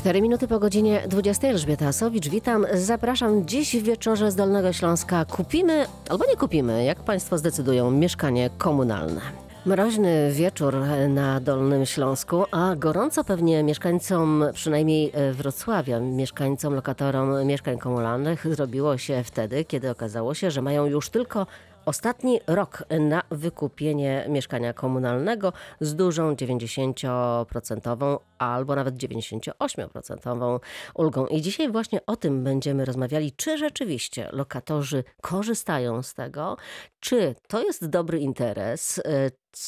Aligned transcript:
4 0.00 0.22
minuty 0.22 0.48
po 0.48 0.58
godzinie 0.58 1.02
20. 1.08 1.48
Elżbieta 1.48 1.86
Asowicz, 1.86 2.28
witam. 2.28 2.66
Zapraszam 2.74 3.46
dziś 3.46 3.76
w 3.76 3.82
wieczorze 3.82 4.30
z 4.30 4.36
Dolnego 4.36 4.72
Śląska. 4.72 5.24
Kupimy 5.24 5.86
albo 6.08 6.26
nie 6.26 6.36
kupimy, 6.36 6.84
jak 6.84 7.00
Państwo 7.00 7.38
zdecydują, 7.38 7.90
mieszkanie 7.90 8.50
komunalne. 8.58 9.20
Mroźny 9.66 10.32
wieczór 10.32 10.76
na 11.08 11.40
Dolnym 11.40 11.86
Śląsku, 11.86 12.44
a 12.50 12.76
gorąco 12.76 13.24
pewnie 13.24 13.62
mieszkańcom, 13.62 14.44
przynajmniej 14.54 15.12
Wrocławia, 15.32 16.00
mieszkańcom, 16.00 16.74
lokatorom 16.74 17.46
mieszkań 17.46 17.78
komunalnych 17.78 18.54
zrobiło 18.54 18.98
się 18.98 19.22
wtedy, 19.24 19.64
kiedy 19.64 19.90
okazało 19.90 20.34
się, 20.34 20.50
że 20.50 20.62
mają 20.62 20.86
już 20.86 21.10
tylko 21.10 21.46
Ostatni 21.86 22.40
rok 22.46 22.84
na 23.00 23.22
wykupienie 23.30 24.26
mieszkania 24.28 24.72
komunalnego 24.72 25.52
z 25.80 25.94
dużą 25.94 26.34
90% 26.34 28.18
albo 28.40 28.76
nawet 28.76 28.94
98% 28.94 30.60
ulgą. 30.94 31.26
I 31.26 31.40
dzisiaj 31.40 31.72
właśnie 31.72 32.06
o 32.06 32.16
tym 32.16 32.44
będziemy 32.44 32.84
rozmawiali, 32.84 33.32
czy 33.32 33.58
rzeczywiście 33.58 34.28
lokatorzy 34.32 35.04
korzystają 35.20 36.02
z 36.02 36.14
tego, 36.14 36.56
czy 37.00 37.34
to 37.48 37.62
jest 37.62 37.86
dobry 37.86 38.18
interes, 38.18 39.00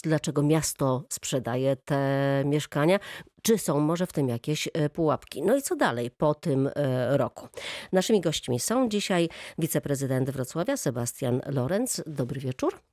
dlaczego 0.05 0.43
miasto 0.43 1.05
sprzedaje 1.09 1.77
te 1.77 2.43
mieszkania, 2.47 2.99
czy 3.43 3.59
są 3.59 3.80
może 3.80 4.07
w 4.07 4.13
tym 4.13 4.29
jakieś 4.29 4.69
e, 4.73 4.89
pułapki. 4.89 5.43
No 5.43 5.57
i 5.57 5.63
co 5.63 5.77
dalej 5.77 6.11
po 6.11 6.35
tym 6.35 6.71
e, 6.75 7.16
roku? 7.16 7.49
Naszymi 7.93 8.21
gośćmi 8.21 8.61
są 8.61 8.89
dzisiaj 8.89 9.29
wiceprezydent 9.59 10.30
Wrocławia 10.30 10.77
Sebastian 10.77 11.41
Lorenz. 11.47 12.02
Dobry 12.07 12.41
wieczór. 12.41 12.91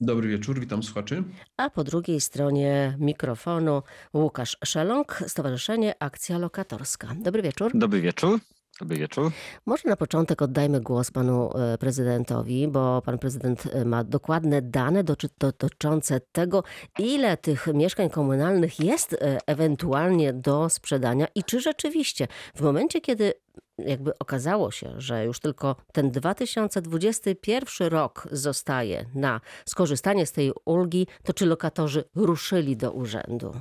Dobry 0.00 0.28
wieczór, 0.28 0.60
witam 0.60 0.82
słuchaczy. 0.82 1.24
A 1.56 1.70
po 1.70 1.84
drugiej 1.84 2.20
stronie 2.20 2.96
mikrofonu 2.98 3.82
Łukasz 4.14 4.56
Szeląg, 4.64 5.24
Stowarzyszenie 5.26 5.94
Akcja 6.02 6.38
Lokatorska. 6.38 7.08
Dobry 7.22 7.42
wieczór. 7.42 7.70
Dobry 7.74 8.00
wieczór. 8.00 8.40
Dobry 8.80 8.96
wieczór. 8.96 9.30
Może 9.66 9.88
na 9.88 9.96
początek 9.96 10.42
oddajmy 10.42 10.80
głos 10.80 11.10
panu 11.10 11.58
e, 11.58 11.78
prezydentowi, 11.78 12.68
bo 12.68 13.02
pan 13.02 13.18
prezydent 13.18 13.66
e, 13.66 13.84
ma 13.84 14.04
dokładne 14.04 14.62
dane 14.62 15.04
dotyczące 15.04 16.20
tego, 16.32 16.64
ile 16.98 17.36
tych 17.36 17.66
mieszkań 17.66 18.10
komunalnych 18.10 18.80
jest 18.80 19.12
e, 19.12 19.38
ewentualnie 19.46 20.32
do 20.32 20.68
sprzedania 20.68 21.26
i 21.34 21.44
czy 21.44 21.60
rzeczywiście 21.60 22.28
w 22.54 22.60
momencie, 22.60 23.00
kiedy 23.00 23.32
jakby 23.78 24.18
okazało 24.18 24.70
się, 24.70 24.94
że 24.98 25.24
już 25.24 25.40
tylko 25.40 25.76
ten 25.92 26.10
2021 26.10 27.88
rok 27.88 28.28
zostaje 28.32 29.06
na 29.14 29.40
skorzystanie 29.66 30.26
z 30.26 30.32
tej 30.32 30.52
ulgi, 30.64 31.06
to 31.24 31.32
czy 31.32 31.46
lokatorzy 31.46 32.04
ruszyli 32.14 32.76
do 32.76 32.92
urzędu? 32.92 33.52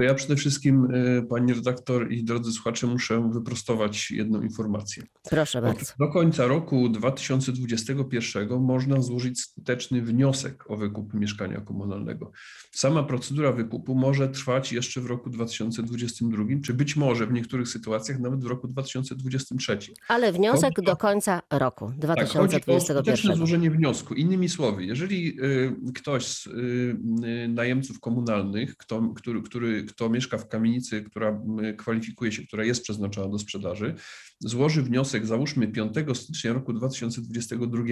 To 0.00 0.04
ja 0.04 0.14
przede 0.14 0.36
wszystkim, 0.36 0.88
e, 1.18 1.22
pani 1.22 1.54
redaktor 1.54 2.12
i 2.12 2.24
drodzy 2.24 2.52
słuchacze, 2.52 2.86
muszę 2.86 3.30
wyprostować 3.32 4.10
jedną 4.10 4.42
informację. 4.42 5.02
Proszę 5.30 5.62
bardzo. 5.62 5.92
Do 5.98 6.08
końca 6.08 6.46
roku 6.46 6.88
2021 6.88 8.60
można 8.60 9.02
złożyć 9.02 9.40
skuteczny 9.40 10.02
wniosek 10.02 10.70
o 10.70 10.76
wykup 10.76 11.14
mieszkania 11.14 11.60
komunalnego. 11.60 12.32
Sama 12.72 13.02
procedura 13.02 13.52
wykupu 13.52 13.94
może 13.94 14.28
trwać 14.28 14.72
jeszcze 14.72 15.00
w 15.00 15.06
roku 15.06 15.30
2022, 15.30 16.44
czy 16.64 16.74
być 16.74 16.96
może 16.96 17.26
w 17.26 17.32
niektórych 17.32 17.68
sytuacjach 17.68 18.20
nawet 18.20 18.44
w 18.44 18.46
roku 18.46 18.68
2023. 18.68 19.78
Ale 20.08 20.32
wniosek 20.32 20.76
chodzi 20.76 20.86
do 20.86 20.96
końca 20.96 21.42
roku 21.50 21.92
2021. 21.96 22.96
Tak, 22.96 22.96
skuteczne 22.96 23.36
złożenie 23.36 23.70
wniosku. 23.70 24.14
Innymi 24.14 24.48
słowy, 24.48 24.84
jeżeli 24.84 25.28
e, 25.28 25.92
ktoś 25.94 26.26
z 26.26 26.46
e, 26.46 27.48
najemców 27.48 28.00
komunalnych, 28.00 28.76
kto, 28.76 29.02
który, 29.16 29.42
który 29.42 29.89
kto 29.92 30.08
mieszka 30.08 30.38
w 30.38 30.48
kamienicy, 30.48 31.02
która 31.02 31.42
kwalifikuje 31.78 32.32
się, 32.32 32.46
która 32.46 32.64
jest 32.64 32.82
przeznaczona 32.82 33.28
do 33.28 33.38
sprzedaży, 33.38 33.94
złoży 34.40 34.82
wniosek, 34.82 35.26
załóżmy 35.26 35.68
5 35.68 35.96
stycznia 36.14 36.52
roku 36.52 36.72
2022, 36.72 37.82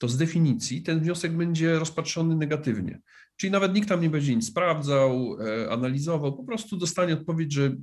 to 0.00 0.08
z 0.08 0.16
definicji 0.16 0.82
ten 0.82 1.00
wniosek 1.00 1.36
będzie 1.36 1.78
rozpatrzony 1.78 2.36
negatywnie. 2.36 3.00
Czyli 3.36 3.50
nawet 3.50 3.74
nikt 3.74 3.88
tam 3.88 4.00
nie 4.00 4.10
będzie 4.10 4.36
nic 4.36 4.46
sprawdzał, 4.46 5.36
e, 5.40 5.70
analizował, 5.70 6.36
po 6.36 6.44
prostu 6.44 6.76
dostanie 6.76 7.14
odpowiedź, 7.14 7.52
że 7.52 7.76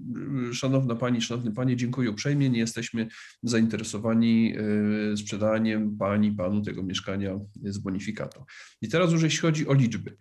e, 0.50 0.54
szanowna 0.54 0.96
pani, 0.96 1.22
szanowny 1.22 1.52
panie, 1.52 1.76
dziękuję 1.76 2.10
uprzejmie, 2.10 2.50
nie 2.50 2.60
jesteśmy 2.60 3.08
zainteresowani 3.44 4.54
e, 5.14 5.18
sprzedaniem 5.18 5.98
pani, 5.98 6.32
panu 6.32 6.62
tego 6.62 6.84
mieszkania 6.84 7.40
z 7.64 7.78
bonifikatą. 7.78 8.46
I 8.82 8.90
teraz 8.90 9.12
już 9.12 9.24
jeśli 9.24 9.40
chodzi 9.40 9.68
o 9.68 9.74
liczby 9.74 10.18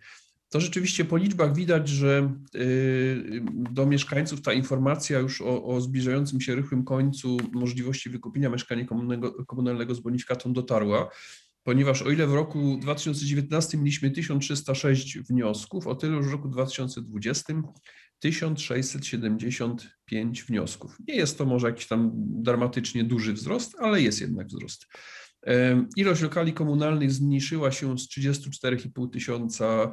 to 0.49 0.59
rzeczywiście 0.59 1.05
po 1.05 1.17
liczbach 1.17 1.55
widać, 1.55 1.89
że 1.89 2.33
y, 2.55 3.41
do 3.71 3.85
mieszkańców 3.85 4.41
ta 4.41 4.53
informacja 4.53 5.19
już 5.19 5.41
o, 5.41 5.63
o 5.63 5.81
zbliżającym 5.81 6.41
się 6.41 6.55
rychłym 6.55 6.83
końcu 6.83 7.37
możliwości 7.51 8.09
wykupienia 8.09 8.49
mieszkania 8.49 8.85
komunalnego, 9.47 9.95
z 9.95 9.99
bonifikatą 9.99 10.53
dotarła, 10.53 11.09
ponieważ 11.63 12.01
o 12.01 12.11
ile 12.11 12.27
w 12.27 12.33
roku 12.33 12.77
2019 12.81 13.77
mieliśmy 13.77 14.11
1306 14.11 15.19
wniosków, 15.19 15.87
o 15.87 15.95
tyle 15.95 16.17
już 16.17 16.27
w 16.27 16.31
roku 16.31 16.47
2020 16.47 17.53
1675 18.19 20.43
wniosków. 20.43 20.97
Nie 21.07 21.15
jest 21.15 21.37
to 21.37 21.45
może 21.45 21.67
jakiś 21.67 21.87
tam 21.87 22.11
dramatycznie 22.15 23.03
duży 23.03 23.33
wzrost, 23.33 23.75
ale 23.79 24.01
jest 24.01 24.21
jednak 24.21 24.47
wzrost. 24.47 24.87
Ilość 25.95 26.21
lokali 26.21 26.53
komunalnych 26.53 27.11
zmniejszyła 27.11 27.71
się 27.71 27.97
z 27.99 28.09
34,5 28.09 29.09
tysiąca 29.09 29.91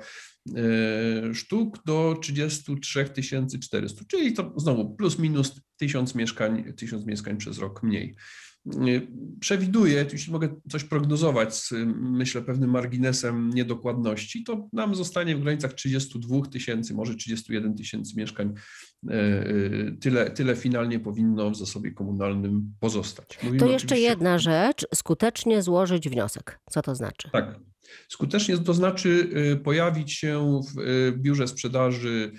e, 0.56 1.34
sztuk 1.34 1.84
do 1.86 2.16
33 2.22 3.04
400, 3.60 4.04
czyli 4.08 4.32
to 4.32 4.52
znowu 4.56 4.96
plus 4.96 5.18
minus 5.18 5.60
1000 5.76 6.14
mieszkań, 6.14 6.74
1000 6.76 7.06
mieszkań 7.06 7.36
przez 7.36 7.58
rok 7.58 7.82
mniej. 7.82 8.16
Przewiduję, 9.40 10.06
jeśli 10.12 10.32
mogę 10.32 10.48
coś 10.70 10.84
prognozować 10.84 11.56
z, 11.56 11.72
myślę, 11.96 12.42
pewnym 12.42 12.70
marginesem 12.70 13.50
niedokładności, 13.50 14.44
to 14.44 14.68
nam 14.72 14.94
zostanie 14.94 15.36
w 15.36 15.42
granicach 15.42 15.72
32 15.72 16.46
tysięcy, 16.46 16.94
może 16.94 17.14
31 17.14 17.74
tysięcy 17.74 18.16
mieszkań. 18.16 18.54
E, 19.10 19.44
tyle, 20.00 20.30
tyle 20.30 20.56
finalnie 20.56 21.00
powinno 21.00 21.50
w 21.50 21.56
zasobie 21.56 21.92
komunalnym 21.92 22.74
pozostać. 22.80 23.38
Mówimy 23.42 23.58
to 23.58 23.72
jeszcze 23.72 23.98
jedna 23.98 24.38
rzecz, 24.38 24.86
skutecznie 24.94 25.62
złożyć 25.62 26.08
wniosek. 26.08 26.60
Co 26.70 26.82
to 26.82 26.94
znaczy? 26.94 27.30
Tak. 27.32 27.60
Skutecznie 28.08 28.58
to 28.58 28.74
znaczy 28.74 29.28
pojawić 29.64 30.12
się 30.12 30.60
w 30.74 31.12
biurze 31.18 31.48
sprzedaży 31.48 32.32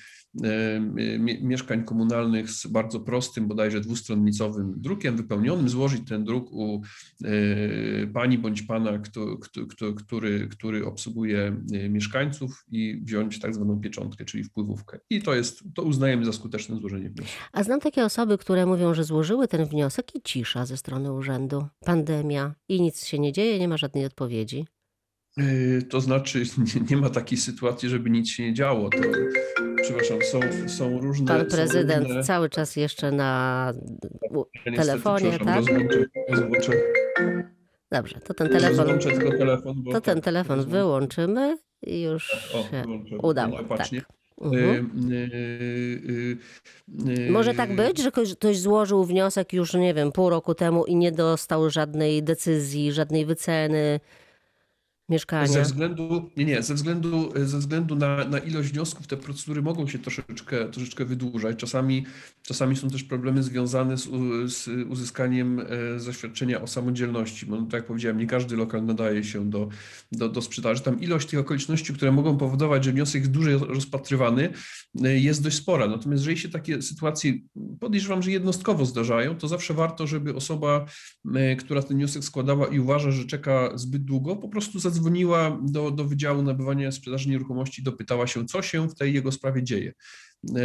mieszkań 1.41 1.83
komunalnych 1.83 2.51
z 2.51 2.67
bardzo 2.67 2.99
prostym, 2.99 3.47
bodajże 3.47 3.81
dwustronnicowym 3.81 4.73
drukiem 4.77 5.17
wypełnionym, 5.17 5.69
złożyć 5.69 6.07
ten 6.07 6.23
druk 6.23 6.51
u 6.51 6.81
e, 7.23 8.07
pani 8.07 8.37
bądź 8.37 8.61
pana, 8.61 8.99
który, 9.69 10.47
który 10.47 10.85
obsługuje 10.85 11.61
e, 11.73 11.89
mieszkańców 11.89 12.65
i 12.71 13.01
wziąć 13.03 13.39
tak 13.39 13.55
zwaną 13.55 13.79
pieczątkę, 13.79 14.25
czyli 14.25 14.43
wpływówkę. 14.43 14.99
I 15.09 15.21
to 15.21 15.35
jest, 15.35 15.63
to 15.75 15.83
uznajemy 15.83 16.25
za 16.25 16.33
skuteczne 16.33 16.75
złożenie 16.75 17.09
wniosku. 17.09 17.37
A 17.51 17.63
znam 17.63 17.79
takie 17.79 18.05
osoby, 18.05 18.37
które 18.37 18.65
mówią, 18.65 18.93
że 18.93 19.03
złożyły 19.03 19.47
ten 19.47 19.65
wniosek 19.65 20.15
i 20.15 20.21
cisza 20.21 20.65
ze 20.65 20.77
strony 20.77 21.13
urzędu, 21.13 21.67
pandemia 21.79 22.55
i 22.69 22.81
nic 22.81 23.05
się 23.05 23.19
nie 23.19 23.31
dzieje, 23.31 23.59
nie 23.59 23.67
ma 23.67 23.77
żadnej 23.77 24.05
odpowiedzi. 24.05 24.65
To 25.89 26.01
znaczy, 26.01 26.43
nie 26.89 26.97
ma 26.97 27.09
takiej 27.09 27.37
sytuacji, 27.37 27.89
żeby 27.89 28.09
nic 28.09 28.29
się 28.29 28.43
nie 28.43 28.53
działo. 28.53 28.89
To 28.89 28.97
przepraszam, 29.85 30.19
są, 30.21 30.39
są 30.67 31.01
różne... 31.01 31.27
Pan 31.27 31.45
prezydent 31.45 32.07
różne... 32.07 32.23
cały 32.23 32.49
czas 32.49 32.75
jeszcze 32.75 33.11
na 33.11 33.73
ja 34.65 34.73
telefonie, 34.75 35.39
tak? 35.39 35.57
Rozłączę, 35.57 36.05
rozłączę. 36.29 36.71
Dobrze, 37.91 38.19
to 38.19 38.33
ten 38.33 38.49
telefon, 38.49 38.99
telefon 39.37 39.83
to 39.91 40.01
ten 40.01 40.21
telefon 40.21 40.65
wyłączymy 40.65 41.57
i 41.83 42.01
już 42.01 42.51
o, 42.55 42.63
się 42.63 42.83
udało. 43.21 43.63
Tak. 43.63 43.87
Mhm. 44.41 44.91
Y, 45.11 45.15
y, 46.09 46.37
y, 47.27 47.31
Może 47.31 47.53
tak 47.53 47.75
być, 47.75 47.97
że 47.99 48.11
ktoś 48.11 48.59
złożył 48.59 49.03
wniosek 49.03 49.53
już, 49.53 49.73
nie 49.73 49.93
wiem, 49.93 50.11
pół 50.11 50.29
roku 50.29 50.55
temu 50.55 50.85
i 50.85 50.95
nie 50.95 51.11
dostał 51.11 51.69
żadnej 51.69 52.23
decyzji, 52.23 52.91
żadnej 52.91 53.25
wyceny, 53.25 53.99
mieszkania. 55.09 55.47
Ze 55.47 55.61
względu, 55.61 56.29
nie, 56.37 56.45
nie, 56.45 56.63
ze 56.63 56.73
względu, 56.73 57.33
ze 57.45 57.57
względu 57.57 57.95
na, 57.95 58.25
na 58.25 58.39
ilość 58.39 58.69
wniosków 58.69 59.07
te 59.07 59.17
procedury 59.17 59.61
mogą 59.61 59.87
się 59.87 59.99
troszeczkę, 59.99 60.69
troszeczkę 60.69 61.05
wydłużać. 61.05 61.57
Czasami, 61.57 62.05
czasami 62.41 62.75
są 62.75 62.89
też 62.89 63.03
problemy 63.03 63.43
związane 63.43 63.97
z, 63.97 64.09
z 64.45 64.67
uzyskaniem 64.89 65.59
e, 65.59 65.99
zaświadczenia 65.99 66.61
o 66.61 66.67
samodzielności, 66.67 67.45
bo 67.45 67.55
no, 67.55 67.61
tak 67.61 67.73
jak 67.73 67.85
powiedziałem, 67.85 68.17
nie 68.17 68.27
każdy 68.27 68.55
lokal 68.55 68.85
nadaje 68.85 69.23
się 69.23 69.49
do, 69.49 69.69
do, 70.11 70.29
do 70.29 70.41
sprzedaży. 70.41 70.81
Tam 70.81 71.01
ilość 71.01 71.27
tych 71.27 71.39
okoliczności, 71.39 71.93
które 71.93 72.11
mogą 72.11 72.37
powodować, 72.37 72.83
że 72.83 72.91
wniosek 72.91 73.21
jest 73.21 73.31
dłużej 73.31 73.57
rozpatrywany, 73.57 74.49
e, 75.03 75.19
jest 75.19 75.43
dość 75.43 75.55
spora. 75.55 75.87
Natomiast 75.87 76.23
jeżeli 76.23 76.37
się 76.37 76.49
takie 76.49 76.81
sytuacje, 76.81 77.33
podejrzewam, 77.79 78.23
że 78.23 78.31
jednostkowo 78.31 78.85
zdarzają, 78.85 79.35
to 79.35 79.47
zawsze 79.47 79.73
warto, 79.73 80.07
żeby 80.07 80.35
osoba, 80.35 80.85
e, 81.35 81.55
która 81.55 81.81
ten 81.81 81.97
wniosek 81.97 82.23
składała 82.23 82.67
i 82.67 82.79
uważa, 82.79 83.11
że 83.11 83.25
czeka 83.25 83.71
zbyt 83.75 84.03
długo, 84.03 84.35
po 84.35 84.49
prostu 84.49 84.79
zadzwoniła 84.79 84.94
zadzwoniła 84.95 85.59
do, 85.61 85.91
do 85.91 86.05
Wydziału 86.05 86.41
Nabywania 86.41 86.87
i 86.87 86.91
Sprzedaży 86.91 87.29
Nieruchomości, 87.29 87.83
dopytała 87.83 88.27
się, 88.27 88.45
co 88.45 88.61
się 88.61 88.89
w 88.89 88.95
tej 88.95 89.13
jego 89.13 89.31
sprawie 89.31 89.63
dzieje. 89.63 89.93
E, 90.55 90.59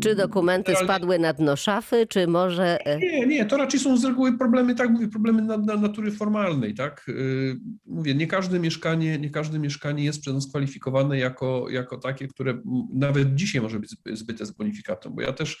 Czy 0.00 0.14
dokumenty 0.14 0.74
spadły 0.84 1.18
na 1.18 1.32
dno 1.32 1.56
szafy, 1.56 2.06
czy 2.06 2.26
może... 2.26 2.78
e, 2.86 2.98
Nie, 2.98 3.26
nie, 3.26 3.44
to 3.46 3.56
raczej 3.56 3.80
są 3.80 3.96
z 3.96 4.04
reguły 4.04 4.38
problemy, 4.38 4.74
tak 4.74 4.90
mówię, 4.90 5.08
problemy 5.08 5.42
na, 5.42 5.56
na 5.58 5.76
natury 5.76 6.12
formalnej, 6.12 6.74
tak? 6.74 7.04
Yy, 7.08 7.56
Mówię, 7.86 8.14
nie 8.14 8.26
każde 8.26 8.60
mieszkanie, 8.60 9.18
nie 9.18 9.30
każde 9.30 9.58
mieszkanie 9.58 10.04
jest 10.04 10.20
przez 10.20 10.34
nas 10.34 10.48
kwalifikowane 10.48 11.18
jako, 11.18 11.66
jako 11.70 11.98
takie, 11.98 12.28
które 12.28 12.58
nawet 12.92 13.34
dzisiaj 13.34 13.62
może 13.62 13.80
być 13.80 13.90
zby- 13.90 14.16
zbyte 14.16 14.46
z 14.46 14.50
bonifikatą, 14.50 15.10
bo 15.10 15.22
ja 15.22 15.32
też 15.32 15.58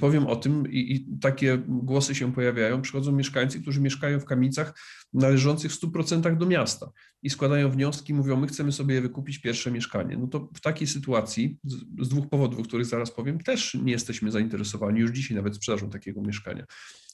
powiem 0.00 0.26
o 0.26 0.36
tym 0.36 0.72
i, 0.72 0.92
i 0.92 1.18
takie 1.20 1.62
głosy 1.68 2.14
się 2.14 2.32
pojawiają, 2.32 2.82
przychodzą 2.82 3.12
mieszkańcy, 3.12 3.60
którzy 3.60 3.80
mieszkają 3.80 4.20
w 4.20 4.24
kamienicach 4.24 4.74
należących 5.12 5.72
w 5.72 5.80
100% 5.80 6.36
do 6.36 6.46
miasta 6.46 6.90
i 7.22 7.30
składają 7.30 7.70
wnioski, 7.70 8.14
mówią, 8.14 8.36
my 8.36 8.46
chcemy 8.46 8.72
sobie 8.72 9.00
wykupić 9.00 9.38
pierwsze 9.38 9.70
mieszkanie. 9.70 10.16
No 10.16 10.26
to 10.26 10.48
w 10.54 10.60
takiej 10.60 10.86
sytuacji, 10.86 11.58
z, 11.64 12.06
z 12.06 12.08
dwóch 12.08 12.28
powodów, 12.28 12.60
o 12.60 12.62
których 12.62 12.86
zaraz 12.86 13.10
powiem, 13.10 13.38
też 13.38 13.74
nie 13.74 13.92
jesteśmy 13.92 14.30
zainteresowani 14.30 15.00
już 15.00 15.10
dzisiaj 15.10 15.36
nawet 15.36 15.56
sprzedażą 15.56 15.90
takiego 15.90 16.22
mieszkania. 16.22 16.64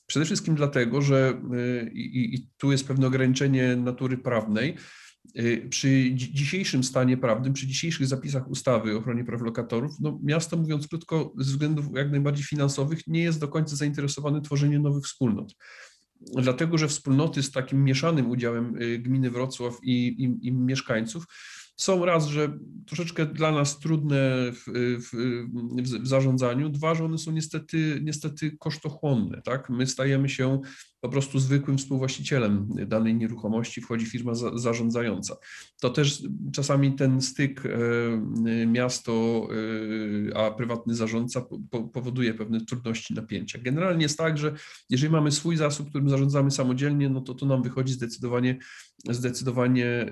Przede 0.06 0.26
wszystkim 0.26 0.54
dlatego, 0.54 1.02
że 1.02 1.42
y, 1.84 1.90
i, 1.92 2.34
i 2.34 2.48
tu 2.58 2.72
jest 2.72 2.88
pewne 2.88 3.06
ograniczenie 3.06 3.76
natury 3.76 4.18
prawnej. 4.18 4.76
Y, 5.38 5.66
Przy 5.70 5.88
dzi- 6.14 6.34
dzisiejszym 6.34 6.84
stanie 6.84 7.16
prawnym, 7.16 7.52
przy 7.52 7.66
dzisiejszych 7.66 8.06
zapisach 8.06 8.50
ustawy 8.50 8.94
o 8.94 8.98
ochronie 8.98 9.24
praw 9.24 9.42
lokatorów, 9.42 9.92
no 10.00 10.20
miasto, 10.22 10.56
mówiąc 10.56 10.88
krótko, 10.88 11.32
ze 11.38 11.44
względów 11.44 11.86
jak 11.94 12.10
najbardziej 12.10 12.44
finansowych, 12.44 13.06
nie 13.06 13.22
jest 13.22 13.40
do 13.40 13.48
końca 13.48 13.76
zainteresowane 13.76 14.40
tworzeniem 14.40 14.82
nowych 14.82 15.04
wspólnot. 15.04 15.54
Dlatego, 16.20 16.78
że 16.78 16.88
wspólnoty 16.88 17.42
z 17.42 17.50
takim 17.50 17.84
mieszanym 17.84 18.30
udziałem 18.30 18.82
y, 18.82 18.98
gminy 18.98 19.30
Wrocław 19.30 19.74
i, 19.82 20.06
i, 20.06 20.48
i 20.48 20.52
mieszkańców 20.52 21.24
są 21.76 22.04
raz, 22.04 22.26
że 22.26 22.58
troszeczkę 22.86 23.26
dla 23.26 23.52
nas 23.52 23.78
trudne 23.78 24.52
w, 24.52 24.64
w, 25.00 25.16
w 26.02 26.06
zarządzaniu, 26.06 26.68
dwa, 26.68 26.94
że 26.94 27.04
one 27.04 27.18
są 27.18 27.32
niestety, 27.32 28.00
niestety 28.02 28.56
kosztochłonne. 28.58 29.42
Tak? 29.42 29.70
My 29.70 29.86
stajemy 29.86 30.28
się 30.28 30.60
po 31.00 31.08
prostu 31.08 31.38
zwykłym 31.38 31.78
współwłaścicielem 31.78 32.68
danej 32.86 33.14
nieruchomości, 33.14 33.80
wchodzi 33.80 34.06
firma 34.06 34.34
za, 34.34 34.58
zarządzająca. 34.58 35.36
To 35.80 35.90
też 35.90 36.22
czasami 36.52 36.92
ten 36.92 37.20
styk 37.20 37.62
e, 37.66 38.66
miasto, 38.66 39.48
e, 40.30 40.36
a 40.36 40.50
prywatny 40.50 40.94
zarządca 40.94 41.40
po, 41.40 41.58
po, 41.70 41.82
powoduje 41.82 42.34
pewne 42.34 42.60
trudności, 42.60 43.14
napięcia. 43.14 43.58
Generalnie 43.58 44.02
jest 44.02 44.18
tak, 44.18 44.38
że 44.38 44.54
jeżeli 44.90 45.12
mamy 45.12 45.32
swój 45.32 45.56
zasób, 45.56 45.88
którym 45.88 46.08
zarządzamy 46.08 46.50
samodzielnie, 46.50 47.08
no 47.08 47.20
to 47.20 47.34
to 47.34 47.46
nam 47.46 47.62
wychodzi 47.62 47.92
zdecydowanie, 47.92 48.58
zdecydowanie 49.10 49.86
e, 49.86 50.08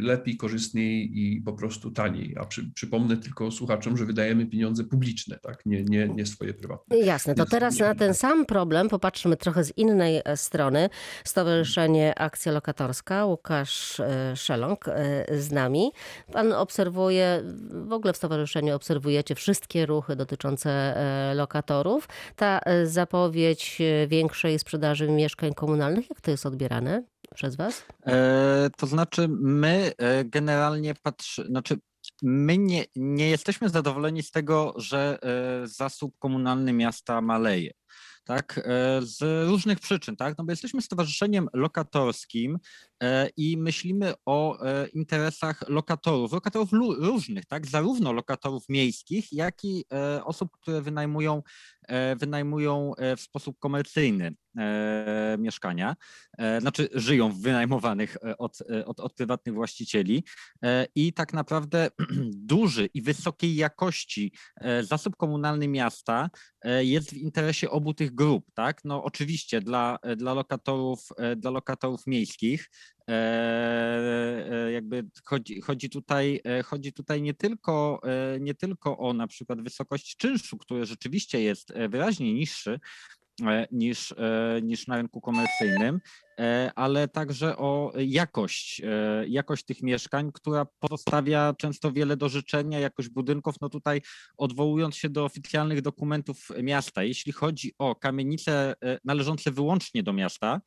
lepiej, 0.00 0.36
korzystniej 0.36 1.18
i 1.18 1.42
po 1.42 1.52
prostu 1.52 1.90
taniej. 1.90 2.34
A 2.40 2.44
przy, 2.44 2.70
przypomnę 2.74 3.16
tylko 3.16 3.50
słuchaczom, 3.50 3.96
że 3.96 4.04
wydajemy 4.04 4.46
pieniądze 4.46 4.84
publiczne, 4.84 5.38
tak? 5.42 5.66
nie, 5.66 5.84
nie, 5.84 6.08
nie 6.08 6.26
swoje 6.26 6.54
prywatne. 6.54 6.98
Jasne, 6.98 7.34
to 7.34 7.46
teraz 7.46 7.78
na 7.78 7.94
ten 7.94 8.14
sam 8.14 8.46
problem 8.46 8.88
popatrzmy 8.88 9.36
trochę 9.36 9.64
z 9.64 9.78
innej 9.78 10.15
e, 10.24 10.36
strony. 10.36 10.90
Stowarzyszenie 11.24 12.18
Akcja 12.18 12.52
Lokatorska, 12.52 13.24
Łukasz 13.24 14.00
e, 14.00 14.36
Szeląg 14.36 14.88
e, 14.88 15.24
z 15.38 15.52
nami. 15.52 15.92
Pan 16.32 16.52
obserwuje, 16.52 17.42
w 17.70 17.92
ogóle 17.92 18.12
w 18.12 18.16
stowarzyszeniu 18.16 18.76
obserwujecie 18.76 19.34
wszystkie 19.34 19.86
ruchy 19.86 20.16
dotyczące 20.16 20.96
lokatorów. 21.34 22.08
Ta 22.36 22.60
zapowiedź 22.84 23.78
większej 24.08 24.58
sprzedaży 24.58 25.08
mieszkań 25.08 25.54
komunalnych, 25.54 26.10
jak 26.10 26.20
to 26.20 26.30
jest 26.30 26.46
odbierane 26.46 27.02
przez 27.34 27.56
was? 27.56 27.86
E, 28.06 28.70
to 28.76 28.86
znaczy, 28.86 29.28
my 29.40 29.92
generalnie 30.24 30.94
patrzymy, 31.02 31.48
znaczy, 31.48 31.76
my 32.22 32.58
nie, 32.58 32.84
nie 32.96 33.30
jesteśmy 33.30 33.68
zadowoleni 33.68 34.22
z 34.22 34.30
tego, 34.30 34.74
że 34.76 35.18
zasób 35.64 36.18
komunalny 36.18 36.72
miasta 36.72 37.20
maleje. 37.20 37.70
Tak, 38.26 38.58
e, 38.58 38.62
z 39.02 39.48
różnych 39.48 39.80
przyczyn, 39.80 40.16
tak? 40.16 40.38
No 40.38 40.44
bo 40.44 40.52
jesteśmy 40.52 40.82
stowarzyszeniem 40.82 41.48
lokatorskim 41.52 42.58
e, 43.02 43.28
i 43.36 43.56
myślimy 43.56 44.14
o 44.24 44.66
e, 44.66 44.86
interesach 44.86 45.68
lokatorów, 45.68 46.32
lokatorów 46.32 46.72
różnych, 46.98 47.46
tak? 47.46 47.66
Zarówno 47.66 48.12
lokatorów 48.12 48.68
miejskich, 48.68 49.32
jak 49.32 49.64
i 49.64 49.84
osób, 50.24 50.50
które 50.60 50.82
wynajmują, 50.82 51.42
wynajmują 52.16 52.94
e, 52.94 53.16
w 53.16 53.20
sposób 53.20 53.58
komercyjny 53.58 54.34
e, 54.58 55.36
mieszkania 55.38 55.96
e, 56.38 56.60
znaczy 56.60 56.88
żyją 56.94 57.32
w 57.32 57.40
wynajmowanych 57.40 58.16
e, 58.16 58.38
od, 58.38 58.58
e, 58.70 58.86
od, 58.86 59.00
od 59.00 59.14
prywatnych 59.14 59.54
właścicieli 59.54 60.24
e, 60.64 60.86
i 60.94 61.12
tak 61.12 61.32
naprawdę 61.32 61.90
duży 62.54 62.88
i 62.94 63.02
wysokiej 63.02 63.54
jakości 63.56 64.32
e, 64.56 64.84
zasób 64.84 65.16
komunalny 65.16 65.68
miasta 65.68 66.30
e, 66.62 66.84
jest 66.84 67.10
w 67.10 67.16
interesie 67.16 67.70
obu 67.70 67.94
tych 67.94 68.14
grup, 68.14 68.46
tak? 68.54 68.84
No 68.84 69.04
oczywiście 69.04 69.60
dla, 69.60 69.98
e, 70.02 70.16
dla 70.16 70.34
lokatorów, 70.34 71.08
e, 71.16 71.36
dla 71.36 71.50
lokatorów 71.50 72.06
miejskich 72.06 72.70
e, 72.95 72.95
e, 72.95 72.95
jakby 74.72 75.04
chodzi, 75.24 75.60
chodzi, 75.60 75.90
tutaj, 75.90 76.40
e, 76.44 76.62
chodzi 76.62 76.92
tutaj 76.92 77.22
nie 77.22 77.34
tylko, 77.34 78.00
e, 78.04 78.40
nie 78.40 78.54
tylko 78.54 78.98
o 78.98 79.12
na 79.12 79.26
przykład 79.26 79.62
wysokość 79.62 80.16
czynszu, 80.16 80.58
który 80.58 80.86
rzeczywiście 80.86 81.40
jest 81.40 81.70
e, 81.70 81.88
wyraźnie 81.88 82.34
niższy, 82.34 82.80
e, 83.42 83.66
niż, 83.72 84.12
e, 84.12 84.60
niż 84.62 84.86
na 84.86 84.96
rynku 84.96 85.20
komercyjnym, 85.20 86.00
e, 86.40 86.72
ale 86.74 87.08
także 87.08 87.56
o 87.56 87.92
jakość, 87.98 88.82
e, 88.84 89.24
jakość 89.28 89.64
tych 89.64 89.82
mieszkań, 89.82 90.30
która 90.32 90.66
pozostawia 90.78 91.54
często 91.58 91.92
wiele 91.92 92.16
do 92.16 92.28
życzenia, 92.28 92.78
jakość 92.78 93.08
budynków. 93.08 93.54
No 93.60 93.68
tutaj 93.68 94.00
odwołując 94.36 94.96
się 94.96 95.08
do 95.08 95.24
oficjalnych 95.24 95.82
dokumentów 95.82 96.48
miasta, 96.62 97.02
jeśli 97.02 97.32
chodzi 97.32 97.74
o 97.78 97.94
kamienice 97.94 98.74
e, 98.82 98.98
należące 99.04 99.50
wyłącznie 99.50 100.02
do 100.02 100.12
miasta, 100.12 100.54
e, 100.54 100.60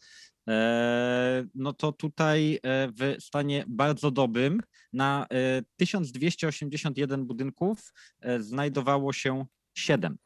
no 1.56 1.74
to 1.74 1.92
tutaj 1.92 2.56
e, 2.56 2.60
w 2.92 3.16
stanie 3.24 3.66
bardzo 3.68 4.12
dobrym 4.12 4.62
na 4.94 5.28
e, 5.32 5.62
1281 5.76 7.26
budynków 7.26 7.94
e, 8.22 8.40
znajdowało 8.42 9.14
się 9.14 9.46
7 9.74 10.18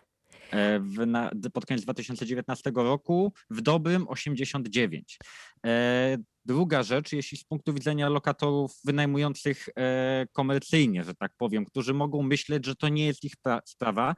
e, 0.51 0.79
w, 0.79 1.05
na, 1.05 1.31
pod 1.53 1.65
koniec 1.65 1.83
2019 1.83 2.71
roku, 2.75 3.33
w 3.49 3.61
dobrym 3.61 4.07
89. 4.07 5.19
E, 5.65 6.17
Druga 6.45 6.83
rzecz, 6.83 7.13
jeśli 7.13 7.37
z 7.37 7.43
punktu 7.43 7.73
widzenia 7.73 8.09
lokatorów 8.09 8.79
wynajmujących 8.83 9.69
e, 9.75 10.25
komercyjnie, 10.31 11.03
że 11.03 11.15
tak 11.15 11.31
powiem, 11.37 11.65
którzy 11.65 11.93
mogą 11.93 12.23
myśleć, 12.23 12.65
że 12.65 12.75
to 12.75 12.89
nie 12.89 13.05
jest 13.05 13.23
ich 13.23 13.33
pra- 13.45 13.61
sprawa, 13.65 14.15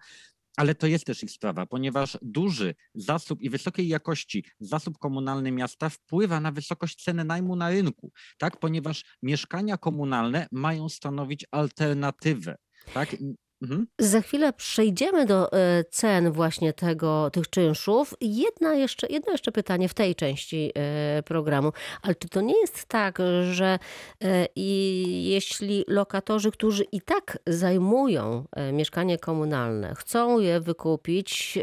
ale 0.58 0.76
to 0.76 0.88
jest 0.88 1.06
też 1.06 1.24
ich 1.24 1.32
sprawa, 1.32 1.66
ponieważ 1.66 2.18
duży 2.22 2.76
zasób 2.96 3.42
i 3.42 3.50
wysokiej 3.50 3.88
jakości 3.88 4.46
zasób 4.60 4.98
komunalny 4.98 5.52
miasta 5.52 5.90
wpływa 5.90 6.40
na 6.40 6.52
wysokość 6.52 7.04
ceny 7.04 7.24
najmu 7.24 7.56
na 7.56 7.70
rynku, 7.70 8.12
tak? 8.38 8.60
Ponieważ 8.60 9.06
mieszkania 9.22 9.78
komunalne 9.78 10.48
mają 10.52 10.90
stanowić 10.90 11.46
alternatywę, 11.52 12.56
tak? 12.94 13.16
Mhm. 13.62 13.88
Za 14.00 14.22
chwilę 14.22 14.54
przejdziemy 14.54 15.26
do 15.26 15.52
e, 15.52 15.84
cen 15.84 16.32
właśnie 16.32 16.74
tego, 16.74 17.30
tych 17.30 17.50
czynszów. 17.50 18.14
Jedna 18.22 18.74
jeszcze, 18.74 19.08
jedno 19.08 19.32
jeszcze 19.32 19.52
pytanie 19.52 19.90
w 19.90 19.94
tej 19.94 20.16
części 20.16 20.72
e, 20.76 21.24
programu. 21.24 21.72
Ale 22.02 22.16
czy 22.16 22.30
to 22.30 22.42
nie 22.42 22.62
jest 22.62 22.86
tak, 22.86 23.18
że 23.52 23.80
e, 24.24 24.48
i 24.56 25.30
jeśli 25.30 25.84
lokatorzy, 25.88 26.52
którzy 26.52 26.84
i 26.84 27.02
tak 27.02 27.38
zajmują 27.48 28.46
mieszkanie 28.74 29.18
komunalne, 29.18 29.96
chcą 29.96 30.40
je 30.40 30.60
wykupić, 30.60 31.60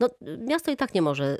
no 0.00 0.08
miasto 0.38 0.70
i 0.70 0.76
tak 0.76 0.94
nie 0.94 1.02
może 1.02 1.38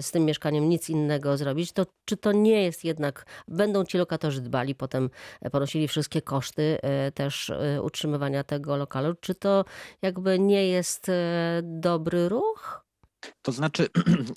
z 0.00 0.10
tym 0.10 0.24
mieszkaniem 0.24 0.68
nic 0.68 0.90
innego 0.90 1.36
zrobić, 1.36 1.72
to 1.72 1.86
czy 2.04 2.16
to 2.16 2.32
nie 2.32 2.62
jest 2.62 2.84
jednak, 2.84 3.26
będą 3.48 3.84
ci 3.84 3.98
lokatorzy 3.98 4.40
dbali, 4.40 4.74
potem 4.74 5.10
ponosili 5.52 5.88
wszystkie 5.88 6.22
koszty 6.22 6.78
też 7.14 7.52
utrzymywania 7.82 8.44
tego 8.44 8.76
lokalu, 8.76 9.14
czy 9.20 9.31
to 9.34 9.64
jakby 10.02 10.38
nie 10.38 10.68
jest 10.68 11.08
e, 11.08 11.60
dobry 11.64 12.28
ruch? 12.28 12.82
To 13.42 13.52
znaczy, 13.52 13.86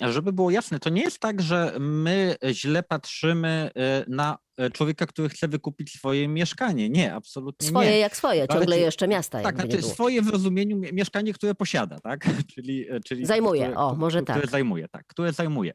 żeby 0.10 0.32
było 0.32 0.50
jasne, 0.50 0.78
to 0.78 0.90
nie 0.90 1.02
jest 1.02 1.18
tak, 1.18 1.42
że 1.42 1.76
my 1.80 2.36
źle 2.52 2.82
patrzymy 2.82 3.70
e, 3.74 4.04
na 4.08 4.38
e, 4.56 4.70
człowieka, 4.70 5.06
który 5.06 5.28
chce 5.28 5.48
wykupić 5.48 5.92
swoje 5.92 6.28
mieszkanie. 6.28 6.88
Nie, 6.90 7.14
absolutnie 7.14 7.68
Swoje 7.68 7.90
nie. 7.90 7.98
jak 7.98 8.16
swoje, 8.16 8.48
ciągle 8.48 8.76
czy- 8.76 8.82
jeszcze 8.82 9.08
miasta. 9.08 9.40
Tak, 9.40 9.56
znaczy 9.56 9.82
swoje 9.82 10.22
w 10.22 10.28
rozumieniu 10.28 10.76
mie- 10.76 10.92
mieszkanie, 10.92 11.32
które 11.32 11.54
posiada, 11.54 11.98
tak? 12.00 12.26
czyli, 12.54 12.86
czyli 13.04 13.26
Zajmuje, 13.26 13.62
które, 13.62 13.78
o, 13.78 13.94
może 13.94 14.22
które 14.22 14.40
tak. 14.40 14.50
zajmuje, 14.50 14.88
tak, 14.88 15.06
które 15.06 15.32
zajmuje. 15.32 15.72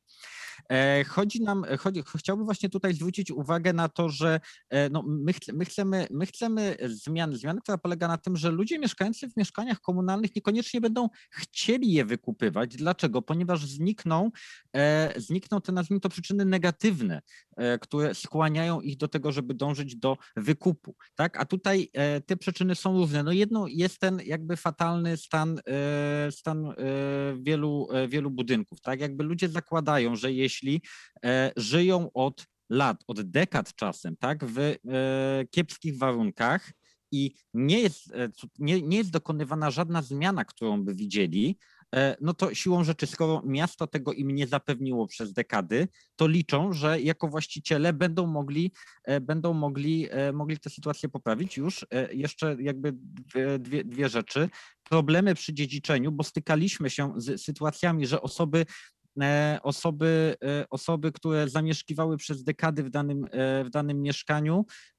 E, 0.69 1.03
Chodzi 1.03 1.41
nam, 1.41 1.65
chodzi, 1.79 2.03
chciałbym 2.17 2.45
właśnie 2.45 2.69
tutaj 2.69 2.93
zwrócić 2.93 3.31
uwagę 3.31 3.73
na 3.73 3.89
to, 3.89 4.09
że 4.09 4.39
e, 4.69 4.89
no, 4.89 5.03
my, 5.07 5.33
my, 5.53 5.65
chcemy, 5.65 6.07
my 6.11 6.25
chcemy 6.25 6.77
zmian, 6.85 7.35
zmiany, 7.35 7.61
która 7.61 7.77
polega 7.77 8.07
na 8.07 8.17
tym, 8.17 8.37
że 8.37 8.51
ludzie 8.51 8.79
mieszkający 8.79 9.29
w 9.29 9.37
mieszkaniach 9.37 9.79
komunalnych 9.79 10.35
niekoniecznie 10.35 10.81
będą 10.81 11.09
chcieli 11.31 11.93
je 11.93 12.05
wykupywać. 12.05 12.75
Dlaczego? 12.75 13.21
Ponieważ 13.21 13.65
znikną, 13.65 14.31
e, 14.75 15.13
znikną 15.17 15.61
te, 15.61 15.71
nazwijmy 15.71 15.99
to, 15.99 16.09
przyczyny 16.09 16.45
negatywne, 16.45 17.21
e, 17.57 17.79
które 17.79 18.15
skłaniają 18.15 18.81
ich 18.81 18.97
do 18.97 19.07
tego, 19.07 19.31
żeby 19.31 19.53
dążyć 19.53 19.95
do 19.95 20.17
wykupu. 20.35 20.95
Tak? 21.15 21.39
A 21.39 21.45
tutaj 21.45 21.89
e, 21.93 22.21
te 22.21 22.37
przyczyny 22.37 22.75
są 22.75 22.97
różne. 22.97 23.23
No 23.23 23.31
jedną 23.31 23.67
jest 23.67 23.99
ten 23.99 24.21
jakby 24.25 24.57
fatalny 24.57 25.17
stan, 25.17 25.59
e, 25.67 26.31
stan 26.31 26.65
e, 26.65 26.73
wielu, 27.39 27.87
e, 27.91 28.07
wielu 28.07 28.31
budynków. 28.31 28.81
Tak? 28.81 29.01
Jakby 29.01 29.23
ludzie 29.23 29.49
zakładają, 29.49 30.15
że 30.15 30.31
jeśli 30.31 30.50
e, 31.25 31.51
żyją 31.57 32.11
od 32.13 32.45
lat, 32.69 33.03
od 33.07 33.21
dekad 33.21 33.75
czasem, 33.75 34.17
tak, 34.17 34.45
w 34.45 34.59
e, 34.59 34.77
kiepskich 35.51 35.97
warunkach 35.97 36.71
i 37.11 37.35
nie 37.53 37.79
jest, 37.79 38.11
e, 38.13 38.29
nie, 38.59 38.81
nie 38.81 38.97
jest 38.97 39.11
dokonywana 39.11 39.71
żadna 39.71 40.01
zmiana, 40.01 40.45
którą 40.45 40.83
by 40.83 40.95
widzieli, 40.95 41.57
no 42.21 42.33
to 42.33 42.53
siłą 42.53 42.83
rzeczy, 42.83 43.07
skoro 43.07 43.41
miasto 43.45 43.87
tego 43.87 44.13
im 44.13 44.31
nie 44.31 44.47
zapewniło 44.47 45.07
przez 45.07 45.33
dekady, 45.33 45.87
to 46.15 46.27
liczą, 46.27 46.73
że 46.73 47.01
jako 47.01 47.27
właściciele 47.27 47.93
będą 47.93 48.27
mogli, 48.27 48.71
będą 49.21 49.53
mogli, 49.53 50.07
mogli 50.33 50.59
tę 50.59 50.69
sytuację 50.69 51.09
poprawić. 51.09 51.57
Już 51.57 51.85
jeszcze 52.11 52.57
jakby 52.59 52.93
dwie, 52.93 53.83
dwie, 53.83 54.09
rzeczy. 54.09 54.49
Problemy 54.83 55.35
przy 55.35 55.53
dziedziczeniu, 55.53 56.11
bo 56.11 56.23
stykaliśmy 56.23 56.89
się 56.89 57.13
z 57.17 57.41
sytuacjami, 57.41 58.07
że 58.07 58.21
osoby 58.21 58.65
osoby, 59.63 60.35
e, 60.43 60.65
osoby, 60.69 61.11
które 61.11 61.49
zamieszkiwały 61.49 62.17
przez 62.17 62.43
dekady 62.43 62.83
w 62.83 62.89
danym, 62.89 63.25
e, 63.31 63.63
w 63.63 63.69
danym 63.69 64.01
mieszkaniu, 64.01 64.65
e, 64.67 64.90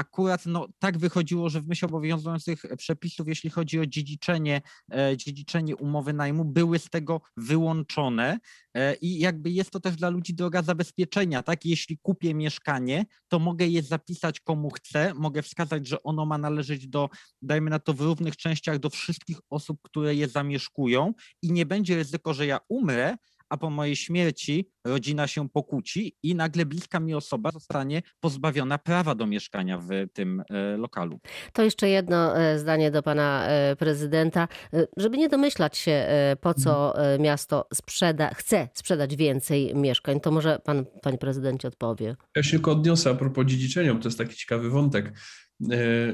akurat 0.00 0.46
no, 0.46 0.68
tak 0.78 0.98
wychodziło, 0.98 1.48
że 1.48 1.60
w 1.60 1.66
myśl 1.68 1.86
obowiązujących 1.86 2.62
przepisów, 2.76 3.28
jeśli 3.28 3.50
chodzi 3.50 3.80
o 3.80 3.86
dziedziczenie, 3.86 4.62
e, 4.92 5.16
dziedziczenie 5.16 5.76
umowy 5.76 6.12
najmu, 6.12 6.44
były 6.44 6.78
z 6.78 6.90
tego 6.90 7.20
wyłączone. 7.36 8.38
E, 8.74 8.94
i 8.94 9.18
jakby 9.18 9.50
jest 9.50 9.70
to 9.70 9.80
też 9.80 9.96
dla 9.96 10.08
ludzi 10.08 10.34
droga 10.34 10.62
zabezpieczenia, 10.62 11.42
tak? 11.42 11.64
Jeśli 11.64 11.98
kupię 12.02 12.34
mieszkanie, 12.34 13.06
to 13.28 13.38
mogę 13.38 13.66
je 13.66 13.82
zapisać 13.82 14.40
komu 14.40 14.70
chcę, 14.70 15.14
mogę 15.14 15.42
wskazać, 15.42 15.86
że 15.86 16.02
ono 16.02 16.26
ma 16.26 16.38
należeć 16.38 16.88
do, 16.88 17.08
dajmy 17.42 17.70
na 17.70 17.78
to 17.78 17.94
w 17.94 18.00
równych 18.00 18.36
częściach 18.36 18.78
do 18.78 18.90
wszystkich 18.90 19.38
osób, 19.50 19.78
które 19.82 20.14
je 20.14 20.28
zamieszkują. 20.28 21.14
I 21.42 21.52
nie 21.52 21.66
będzie 21.66 21.96
ryzyko, 21.96 22.34
że 22.34 22.46
ja 22.46 22.60
umrę, 22.68 23.16
a 23.50 23.56
po 23.56 23.70
mojej 23.70 23.96
śmierci 23.96 24.70
rodzina 24.84 25.26
się 25.26 25.48
pokłóci 25.48 26.16
i 26.22 26.34
nagle 26.34 26.66
bliska 26.66 27.00
mi 27.00 27.14
osoba 27.14 27.50
zostanie 27.50 28.02
pozbawiona 28.20 28.78
prawa 28.78 29.14
do 29.14 29.26
mieszkania 29.26 29.78
w 29.78 29.88
tym 30.12 30.42
e, 30.50 30.76
lokalu. 30.76 31.20
To 31.52 31.62
jeszcze 31.62 31.88
jedno 31.88 32.38
e, 32.38 32.58
zdanie 32.58 32.90
do 32.90 33.02
pana 33.02 33.46
e, 33.46 33.76
prezydenta, 33.76 34.48
żeby 34.96 35.18
nie 35.18 35.28
domyślać 35.28 35.78
się, 35.78 36.06
po 36.40 36.54
co 36.54 36.94
miasto 37.18 37.68
sprzeda, 37.74 38.34
chce 38.34 38.68
sprzedać 38.74 39.16
więcej 39.16 39.74
mieszkań, 39.74 40.20
to 40.20 40.30
może 40.30 40.58
pan, 40.64 40.86
panie 41.02 41.18
prezydencie, 41.18 41.68
odpowie. 41.68 42.16
Ja 42.36 42.42
się 42.42 42.50
tylko 42.50 42.72
odniosę 42.72 43.10
a 43.10 43.14
propos 43.14 43.46
dziedziczenia, 43.46 43.94
bo 43.94 44.00
to 44.00 44.08
jest 44.08 44.18
taki 44.18 44.36
ciekawy 44.36 44.70
wątek. 44.70 45.12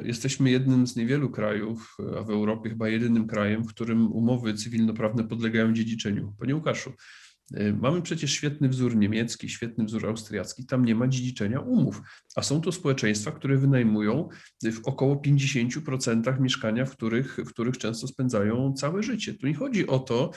Jesteśmy 0.04 0.50
jednym 0.50 0.86
z 0.86 0.96
niewielu 0.96 1.30
krajów, 1.30 1.96
a 2.18 2.22
w 2.22 2.30
Europie 2.30 2.70
chyba 2.70 2.88
jedynym 2.88 3.26
krajem, 3.26 3.64
w 3.64 3.68
którym 3.68 4.12
umowy 4.12 4.54
cywilnoprawne 4.54 5.24
podlegają 5.24 5.72
dziedziczeniu. 5.72 6.34
Panie 6.38 6.54
Łukaszu, 6.54 6.92
mamy 7.80 8.02
przecież 8.02 8.32
świetny 8.32 8.68
wzór 8.68 8.96
niemiecki, 8.96 9.48
świetny 9.48 9.84
wzór 9.84 10.06
austriacki, 10.06 10.66
tam 10.66 10.84
nie 10.84 10.94
ma 10.94 11.08
dziedziczenia 11.08 11.60
umów, 11.60 12.02
a 12.36 12.42
są 12.42 12.60
to 12.60 12.72
społeczeństwa, 12.72 13.30
które 13.30 13.58
wynajmują 13.58 14.28
w 14.64 14.80
około 14.84 15.14
50% 15.14 16.40
mieszkania, 16.40 16.84
w 16.84 16.90
których, 16.90 17.36
w 17.36 17.48
których 17.48 17.78
często 17.78 18.06
spędzają 18.06 18.72
całe 18.72 19.02
życie. 19.02 19.34
Tu 19.34 19.46
nie 19.46 19.54
chodzi 19.54 19.86
o 19.86 19.98
to, 19.98 20.30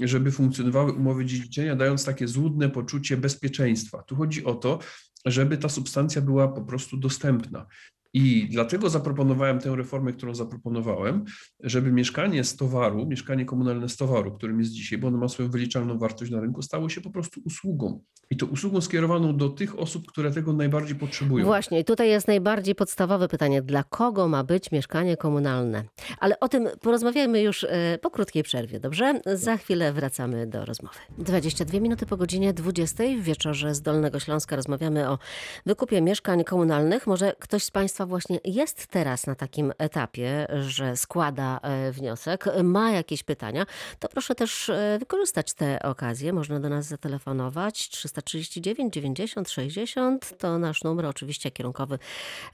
żeby 0.00 0.32
funkcjonowały 0.32 0.92
umowy 0.92 1.24
dziedziczenia, 1.24 1.76
dając 1.76 2.04
takie 2.04 2.28
złudne 2.28 2.70
poczucie 2.70 3.16
bezpieczeństwa. 3.16 4.02
Tu 4.02 4.16
chodzi 4.16 4.44
o 4.44 4.54
to, 4.54 4.78
żeby 5.26 5.58
ta 5.58 5.68
substancja 5.68 6.22
była 6.22 6.48
po 6.48 6.62
prostu 6.62 6.96
dostępna. 6.96 7.66
I 8.12 8.48
dlatego 8.50 8.90
zaproponowałem 8.90 9.58
tę 9.58 9.76
reformę, 9.76 10.12
którą 10.12 10.34
zaproponowałem, 10.34 11.24
żeby 11.60 11.92
mieszkanie 11.92 12.44
z 12.44 12.56
towaru, 12.56 13.06
mieszkanie 13.06 13.44
komunalne 13.44 13.88
z 13.88 13.96
towaru, 13.96 14.32
którym 14.32 14.58
jest 14.58 14.72
dzisiaj, 14.72 14.98
bo 14.98 15.08
ono 15.08 15.18
ma 15.18 15.28
swoją 15.28 15.50
wyliczalną 15.50 15.98
wartość 15.98 16.30
na 16.30 16.40
rynku, 16.40 16.62
stało 16.62 16.88
się 16.88 17.00
po 17.00 17.10
prostu 17.10 17.40
usługą. 17.44 18.00
I 18.30 18.36
to 18.36 18.46
usługą 18.46 18.80
skierowaną 18.80 19.36
do 19.36 19.48
tych 19.48 19.78
osób, 19.78 20.06
które 20.06 20.30
tego 20.30 20.52
najbardziej 20.52 20.96
potrzebują. 20.96 21.44
Właśnie, 21.44 21.80
i 21.80 21.84
tutaj 21.84 22.08
jest 22.08 22.28
najbardziej 22.28 22.74
podstawowe 22.74 23.28
pytanie, 23.28 23.62
dla 23.62 23.84
kogo 23.84 24.28
ma 24.28 24.44
być 24.44 24.70
mieszkanie 24.70 25.16
komunalne? 25.16 25.84
Ale 26.18 26.40
o 26.40 26.48
tym 26.48 26.68
porozmawiajmy 26.80 27.42
już 27.42 27.64
e, 27.64 27.98
po 28.02 28.10
krótkiej 28.10 28.42
przerwie, 28.42 28.80
dobrze? 28.80 29.20
Za 29.34 29.56
chwilę 29.56 29.92
wracamy 29.92 30.46
do 30.46 30.64
rozmowy. 30.64 30.98
22 31.18 31.80
minuty 31.80 32.06
po 32.06 32.16
godzinie 32.16 32.52
20 32.52 33.04
w 33.04 33.22
wieczorze 33.22 33.74
z 33.74 33.82
Dolnego 33.82 34.20
Śląska 34.20 34.56
rozmawiamy 34.56 35.10
o 35.10 35.18
wykupie 35.66 36.02
mieszkań 36.02 36.44
komunalnych. 36.44 37.06
Może 37.06 37.32
ktoś 37.38 37.64
z 37.64 37.70
Państwa 37.70 37.95
właśnie 38.04 38.38
jest 38.44 38.86
teraz 38.86 39.26
na 39.26 39.34
takim 39.34 39.72
etapie, 39.78 40.46
że 40.68 40.96
składa 40.96 41.60
e, 41.62 41.92
wniosek, 41.92 42.44
ma 42.64 42.90
jakieś 42.90 43.22
pytania, 43.22 43.66
to 43.98 44.08
proszę 44.08 44.34
też 44.34 44.68
e, 44.68 44.96
wykorzystać 44.98 45.54
tę 45.54 45.82
okazję. 45.82 46.32
Można 46.32 46.60
do 46.60 46.68
nas 46.68 46.86
zatelefonować 46.86 47.88
339 47.88 48.94
90 48.94 49.50
60 49.50 50.38
to 50.38 50.58
nasz 50.58 50.84
numer, 50.84 51.06
oczywiście 51.06 51.50
kierunkowy 51.50 51.98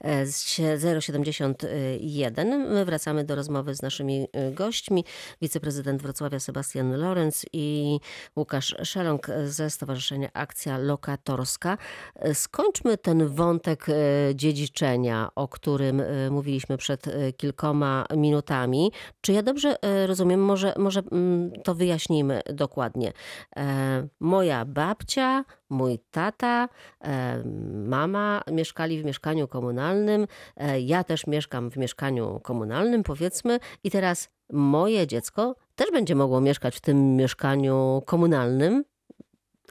e, 0.01 0.25
z- 0.25 0.61
071. 0.99 2.69
My 2.73 2.85
wracamy 2.85 3.23
do 3.23 3.35
rozmowy 3.35 3.75
z 3.75 3.81
naszymi 3.81 4.27
e, 4.33 4.51
gośćmi. 4.51 5.05
Wiceprezydent 5.41 6.01
Wrocławia 6.01 6.39
Sebastian 6.39 6.95
Lorenz 6.99 7.45
i 7.53 7.99
Łukasz 8.35 8.75
Szeląg 8.83 9.27
ze 9.45 9.69
Stowarzyszenia 9.69 10.29
Akcja 10.33 10.77
Lokatorska. 10.77 11.77
E, 12.15 12.35
Skończmy 12.35 12.97
ten 12.97 13.27
wątek 13.27 13.85
e, 13.89 13.93
dziedziczenia, 14.35 15.29
o 15.35 15.47
którym 15.47 16.01
e, 16.01 16.29
mówiliśmy 16.29 16.77
przed 16.77 17.07
e, 17.07 17.33
kilkoma 17.33 18.05
minutami. 18.15 18.91
Czy 19.21 19.33
ja 19.33 19.43
dobrze 19.43 19.83
e, 19.83 20.07
rozumiem? 20.07 20.39
Może, 20.45 20.73
może 20.77 21.01
mm, 21.11 21.51
to 21.63 21.75
wyjaśnijmy 21.75 22.41
dokładnie. 22.53 23.13
E, 23.55 24.07
Moja 24.19 24.65
babcia, 24.65 25.45
mój 25.69 25.99
tata, 26.11 26.69
e, 27.03 27.43
mama 27.87 28.41
mieszkali 28.51 29.01
w 29.01 29.05
mieszkaniu 29.05 29.47
komunalnym. 29.47 30.27
e, 30.57 30.79
Ja 30.79 31.03
też 31.03 31.27
mieszkam 31.27 31.71
w 31.71 31.77
mieszkaniu 31.77 32.39
komunalnym, 32.43 33.03
powiedzmy, 33.03 33.59
i 33.83 33.91
teraz 33.91 34.29
moje 34.53 35.07
dziecko 35.07 35.55
też 35.75 35.91
będzie 35.91 36.15
mogło 36.15 36.41
mieszkać 36.41 36.75
w 36.75 36.81
tym 36.81 37.15
mieszkaniu 37.15 38.01
komunalnym. 38.05 38.83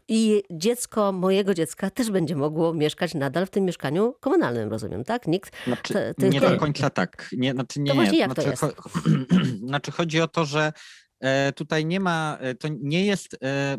I 0.08 0.42
dziecko 0.50 1.12
mojego 1.12 1.54
dziecka 1.54 1.90
też 1.90 2.10
będzie 2.10 2.36
mogło 2.36 2.74
mieszkać 2.74 3.14
nadal 3.14 3.46
w 3.46 3.50
tym 3.50 3.64
mieszkaniu 3.64 4.14
komunalnym, 4.20 4.68
rozumiem, 4.70 5.04
tak? 5.04 5.26
Nikt. 5.26 5.52
Znaczy, 5.66 5.94
To- 5.94 6.14
to 6.20 6.26
nie 6.28 6.40
do 6.40 6.56
końca 6.56 6.90
tak. 6.90 7.28
Nie, 7.36 7.52
znaczy, 7.52 7.80
nie, 7.80 7.88
To 7.90 7.94
właśnie 7.94 8.12
nie. 8.12 8.18
jak 8.18 8.34
to 8.34 8.42
znaczy, 8.42 8.50
jest? 8.50 8.62
cho- 8.62 9.66
znaczy 9.68 9.90
chodzi 9.90 10.20
o 10.20 10.28
to, 10.28 10.44
że 10.44 10.72
e, 11.20 11.52
tutaj 11.52 11.86
nie 11.86 12.00
ma, 12.00 12.38
e, 12.40 12.54
to 12.54 12.68
nie 12.80 13.06
jest, 13.06 13.36
e, 13.44 13.76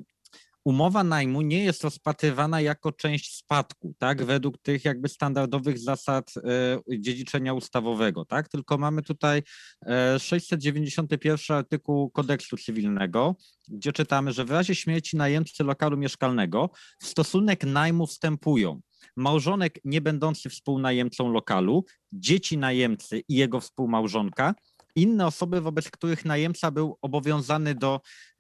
umowa 0.66 1.04
najmu 1.04 1.42
nie 1.42 1.64
jest 1.64 1.84
rozpatrywana 1.84 2.62
jako 2.62 2.92
część 2.92 3.36
spadku, 3.36 3.96
tak, 4.00 4.24
według 4.26 4.58
tych 4.58 4.86
jakby 4.86 5.10
standardowych 5.10 5.80
zasad 5.80 6.34
e, 6.38 7.00
dziedziczenia 7.00 7.54
ustawowego, 7.54 8.26
tak, 8.26 8.50
tylko 8.50 8.78
mamy 8.78 9.02
tutaj 9.02 9.44
e, 9.86 10.20
691 10.20 11.58
artykuł 11.58 12.10
kodeksu 12.10 12.58
cywilnego, 12.58 13.36
gdzie 13.68 13.94
czytamy, 13.94 14.32
że 14.32 14.46
w 14.46 14.52
razie 14.52 14.76
śmierci 14.76 15.18
najemcy 15.18 15.64
lokalu 15.64 15.98
mieszkalnego 15.98 16.70
w 17.02 17.08
stosunek 17.08 17.64
najmu 17.64 18.08
wstępują 18.08 18.82
małżonek 19.16 19.80
nie 19.86 20.02
będący 20.02 20.50
współnajemcą 20.50 21.32
lokalu, 21.32 21.86
dzieci 22.12 22.58
najemcy 22.58 23.22
i 23.30 23.36
jego 23.36 23.60
współmałżonka, 23.60 24.54
inne 24.96 25.28
osoby, 25.28 25.62
wobec 25.62 25.92
których 25.92 26.26
najemca 26.26 26.72
był 26.72 26.98
obowiązany 27.02 27.76
do 27.76 27.96
e, 27.96 28.33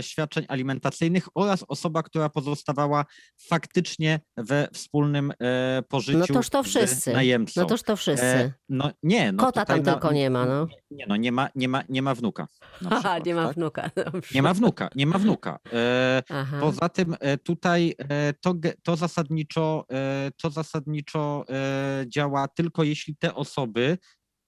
świadczeń 0.00 0.44
alimentacyjnych 0.48 1.28
oraz 1.34 1.64
osoba, 1.68 2.02
która 2.02 2.28
pozostawała 2.28 3.04
faktycznie 3.48 4.20
we 4.36 4.68
wspólnym 4.72 5.32
e, 5.42 5.82
pożyciu 5.88 6.18
No 6.18 6.26
toż 6.26 6.50
to 6.50 6.62
wszyscy. 6.62 7.12
najemcą. 7.12 7.60
No 7.60 7.66
toż 7.66 7.82
to 7.82 7.96
wszyscy. 7.96 8.24
E, 8.26 8.52
no 8.68 8.90
nie, 9.02 9.32
no 9.32 9.44
Kota 9.44 9.64
tam 9.64 9.82
na- 9.82 9.92
tylko 9.92 10.12
nie 10.12 10.30
ma, 10.30 10.46
no. 10.46 10.66
Nie, 10.90 11.06
no 11.08 11.16
nie 11.16 11.32
ma, 11.32 11.48
nie 11.54 11.68
ma, 11.68 11.82
nie 11.88 12.02
ma 12.02 12.14
wnuka. 12.14 12.46
Aha, 12.90 13.18
nie 13.26 13.34
ma 13.34 13.46
tak? 13.46 13.56
wnuka. 13.56 13.90
Dobrze. 14.12 14.34
Nie 14.34 14.42
ma 14.42 14.54
wnuka, 14.54 14.88
nie 14.94 15.06
ma 15.06 15.18
wnuka. 15.18 15.58
E, 15.72 16.22
Aha. 16.30 16.56
Poza 16.60 16.88
tym 16.88 17.16
e, 17.20 17.38
tutaj 17.38 17.94
e, 17.98 18.32
to, 18.40 18.54
to 18.82 18.96
zasadniczo, 18.96 19.84
e, 19.92 20.30
to 20.42 20.50
zasadniczo 20.50 21.44
e, 21.50 22.04
działa 22.08 22.48
tylko 22.48 22.84
jeśli 22.84 23.16
te 23.16 23.34
osoby 23.34 23.98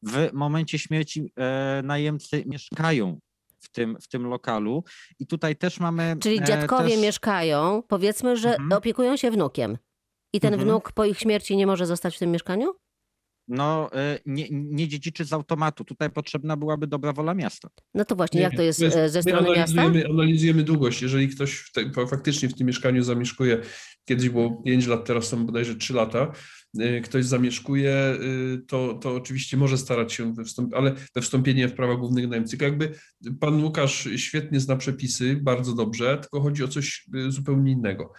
w 0.02 0.28
momencie 0.32 0.78
śmierci 0.78 1.32
e, 1.38 1.80
najemcy 1.84 2.44
mieszkają 2.46 3.20
w 3.60 3.70
tym, 3.70 3.96
w 4.02 4.08
tym 4.08 4.26
lokalu. 4.26 4.84
I 5.18 5.26
tutaj 5.26 5.56
też 5.56 5.80
mamy. 5.80 6.16
Czyli 6.20 6.38
e, 6.42 6.44
dziadkowie 6.44 6.90
też... 6.90 7.00
mieszkają, 7.02 7.82
powiedzmy, 7.88 8.36
że 8.36 8.48
Mhm. 8.50 8.72
opiekują 8.72 9.16
się 9.16 9.30
wnukiem. 9.30 9.78
I 10.34 10.40
ten 10.40 10.54
Mhm. 10.54 10.68
wnuk 10.68 10.92
po 10.92 11.04
ich 11.04 11.18
śmierci 11.18 11.56
nie 11.56 11.66
może 11.66 11.86
zostać 11.86 12.16
w 12.16 12.18
tym 12.18 12.30
mieszkaniu? 12.30 12.72
No, 13.48 13.90
e, 13.92 14.18
nie, 14.26 14.46
nie 14.50 14.88
dziedziczy 14.88 15.24
z 15.24 15.32
automatu. 15.32 15.84
Tutaj 15.84 16.10
potrzebna 16.10 16.56
byłaby 16.56 16.86
dobra 16.86 17.12
wola 17.12 17.34
miasta. 17.34 17.68
No 17.94 18.04
to 18.04 18.16
właśnie, 18.16 18.38
Nie, 18.38 18.44
jak 18.44 18.54
to 18.56 18.62
jest 18.62 18.78
to 18.78 18.84
jest- 18.84 18.96
e, 18.96 19.08
ze 19.08 19.18
My 19.18 19.22
strony 19.22 19.48
miasta? 19.56 19.80
analizujemy, 19.82 20.14
analizujemy 20.14 20.62
długość. 20.62 21.02
Jeżeli 21.02 21.28
ktoś 21.28 21.54
w 21.58 21.72
te, 21.72 21.92
fa- 21.92 22.06
faktycznie 22.06 22.48
w 22.48 22.54
tym 22.54 22.66
mieszkaniu 22.66 23.02
zamieszkuje, 23.02 23.60
kiedyś 24.04 24.28
było 24.28 24.62
5 24.62 24.86
lat, 24.86 25.04
teraz 25.04 25.26
są 25.28 25.46
bodajże 25.46 25.74
3 25.74 25.94
lata, 25.94 26.32
ktoś 27.04 27.24
zamieszkuje, 27.24 28.16
y, 28.22 28.62
to, 28.66 28.94
to 28.94 29.14
oczywiście 29.14 29.56
może 29.56 29.78
starać 29.78 30.12
się 30.12 30.34
we 30.34 30.42
wstąp- 30.42 30.74
ale 30.74 30.94
we 31.14 31.22
wstąpienie 31.22 31.68
w 31.68 31.74
prawa 31.74 31.96
głównego 31.96 32.28
najemcy. 32.28 32.50
Tylko 32.50 32.64
jakby 32.64 32.94
pan 33.40 33.64
Łukasz 33.64 34.08
świetnie 34.16 34.60
zna 34.60 34.76
przepisy, 34.76 35.36
bardzo 35.42 35.74
dobrze, 35.74 36.18
tylko 36.18 36.40
chodzi 36.40 36.64
o 36.64 36.68
coś 36.68 37.06
y, 37.14 37.32
zupełnie 37.32 37.72
innego. 37.72 38.12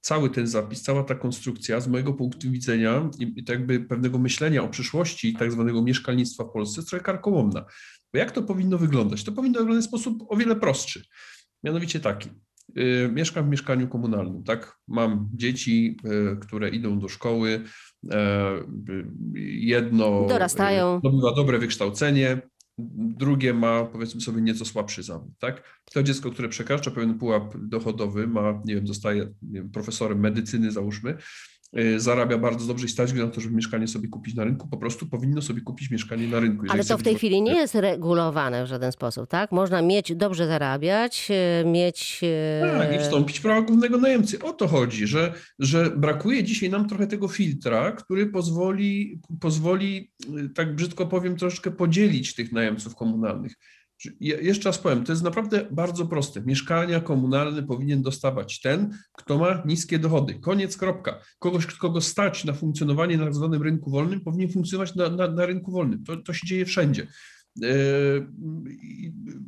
Cały 0.00 0.30
ten 0.30 0.46
zapis, 0.46 0.82
cała 0.82 1.04
ta 1.04 1.14
konstrukcja 1.14 1.80
z 1.80 1.88
mojego 1.88 2.12
punktu 2.12 2.50
widzenia 2.50 3.10
i 3.18 3.44
tak 3.44 3.58
jakby 3.58 3.80
pewnego 3.80 4.18
myślenia 4.18 4.62
o 4.62 4.68
przyszłości 4.68 5.34
tak 5.38 5.52
zwanego 5.52 5.82
mieszkalnictwa 5.82 6.44
w 6.44 6.52
Polsce 6.52 6.80
jest 6.80 6.90
trochę 6.90 7.04
karkołomna. 7.04 7.64
Bo 8.12 8.18
jak 8.18 8.30
to 8.30 8.42
powinno 8.42 8.78
wyglądać? 8.78 9.24
To 9.24 9.32
powinno 9.32 9.58
wyglądać 9.58 9.84
w 9.84 9.88
sposób 9.88 10.24
o 10.28 10.36
wiele 10.36 10.56
prostszy. 10.56 11.04
Mianowicie 11.62 12.00
taki. 12.00 12.30
Y, 12.78 13.10
Mieszkam 13.12 13.46
w 13.46 13.48
mieszkaniu 13.48 13.88
komunalnym, 13.88 14.42
tak? 14.44 14.76
Mam 14.88 15.28
dzieci, 15.34 15.96
y, 16.34 16.36
które 16.40 16.68
idą 16.68 16.98
do 16.98 17.08
szkoły. 17.08 17.64
e, 18.10 18.56
y, 18.90 19.04
Jedno 19.44 20.26
Dorastają. 20.28 20.98
zdobywa 20.98 21.34
dobre 21.34 21.58
wykształcenie, 21.58 22.40
drugie 23.18 23.54
ma 23.54 23.84
powiedzmy 23.84 24.20
sobie 24.20 24.42
nieco 24.42 24.64
słabszy 24.64 25.02
zawód, 25.02 25.30
tak? 25.38 25.62
To 25.92 26.02
dziecko, 26.02 26.30
które 26.30 26.48
przekracza 26.48 26.90
pewien 26.90 27.18
pułap 27.18 27.54
dochodowy, 27.58 28.26
ma, 28.26 28.62
nie 28.64 28.74
wiem, 28.74 28.86
zostaje 28.86 29.20
nie 29.42 29.60
wiem, 29.60 29.70
profesorem 29.70 30.20
medycyny, 30.20 30.70
załóżmy, 30.70 31.16
zarabia 31.96 32.38
bardzo 32.38 32.66
dobrze 32.66 32.86
i 32.86 32.88
stać 32.88 33.12
go 33.12 33.26
na 33.26 33.32
to, 33.32 33.40
żeby 33.40 33.56
mieszkanie 33.56 33.88
sobie 33.88 34.08
kupić 34.08 34.34
na 34.34 34.44
rynku, 34.44 34.68
po 34.68 34.76
prostu 34.76 35.06
powinno 35.06 35.42
sobie 35.42 35.60
kupić 35.60 35.90
mieszkanie 35.90 36.28
na 36.28 36.40
rynku. 36.40 36.66
Ale 36.68 36.84
to 36.84 36.98
w 36.98 37.02
tej 37.02 37.14
chwili 37.14 37.42
nie 37.42 37.54
jest 37.54 37.74
regulowane 37.74 38.64
w 38.64 38.66
żaden 38.66 38.92
sposób, 38.92 39.26
tak? 39.30 39.52
Można 39.52 39.82
mieć, 39.82 40.14
dobrze 40.14 40.46
zarabiać, 40.46 41.28
e, 41.30 41.64
mieć... 41.64 42.20
e, 42.62 42.78
Tak, 42.78 42.96
i 42.96 42.98
wstąpić 42.98 43.38
w 43.38 43.42
prawa 43.42 43.62
głównego 43.62 43.98
najemcy. 43.98 44.42
O 44.42 44.52
to 44.52 44.68
chodzi, 44.68 45.06
że, 45.06 45.32
że 45.58 45.90
brakuje 45.90 46.44
dzisiaj 46.44 46.70
nam 46.70 46.88
trochę 46.88 47.06
tego 47.06 47.28
filtra, 47.28 47.92
który 47.92 48.26
pozwoli, 48.26 49.20
pozwoli, 49.40 50.12
y, 50.38 50.48
tak 50.48 50.74
brzydko 50.74 51.06
powiem, 51.06 51.36
troszeczkę 51.36 51.70
podzielić 51.70 52.34
tych 52.34 52.52
najemców 52.52 52.94
komunalnych. 52.96 53.54
Jeszcze 54.20 54.68
raz 54.68 54.78
powiem, 54.78 55.04
to 55.04 55.12
jest 55.12 55.22
naprawdę 55.22 55.68
bardzo 55.70 56.06
proste. 56.06 56.42
Mieszkania 56.42 57.00
komunalne 57.00 57.62
powinien 57.62 58.02
dostawać 58.02 58.60
ten, 58.60 58.94
kto 59.12 59.38
ma 59.38 59.62
niskie 59.66 59.98
dochody. 59.98 60.34
Koniec, 60.34 60.76
kropka. 60.76 61.20
Kogoś, 61.38 61.66
kogo 61.66 62.00
stać 62.00 62.44
na 62.44 62.52
funkcjonowanie 62.52 63.16
na 63.16 63.24
tak 63.24 63.34
zwanym 63.34 63.62
rynku 63.62 63.90
wolnym, 63.90 64.20
powinien 64.20 64.52
funkcjonować 64.52 64.94
na, 64.94 65.08
na, 65.10 65.28
na 65.28 65.46
rynku 65.46 65.72
wolnym. 65.72 66.04
To, 66.04 66.16
to 66.16 66.32
się 66.32 66.46
dzieje 66.46 66.66
wszędzie. 66.66 67.06
E, 67.62 67.68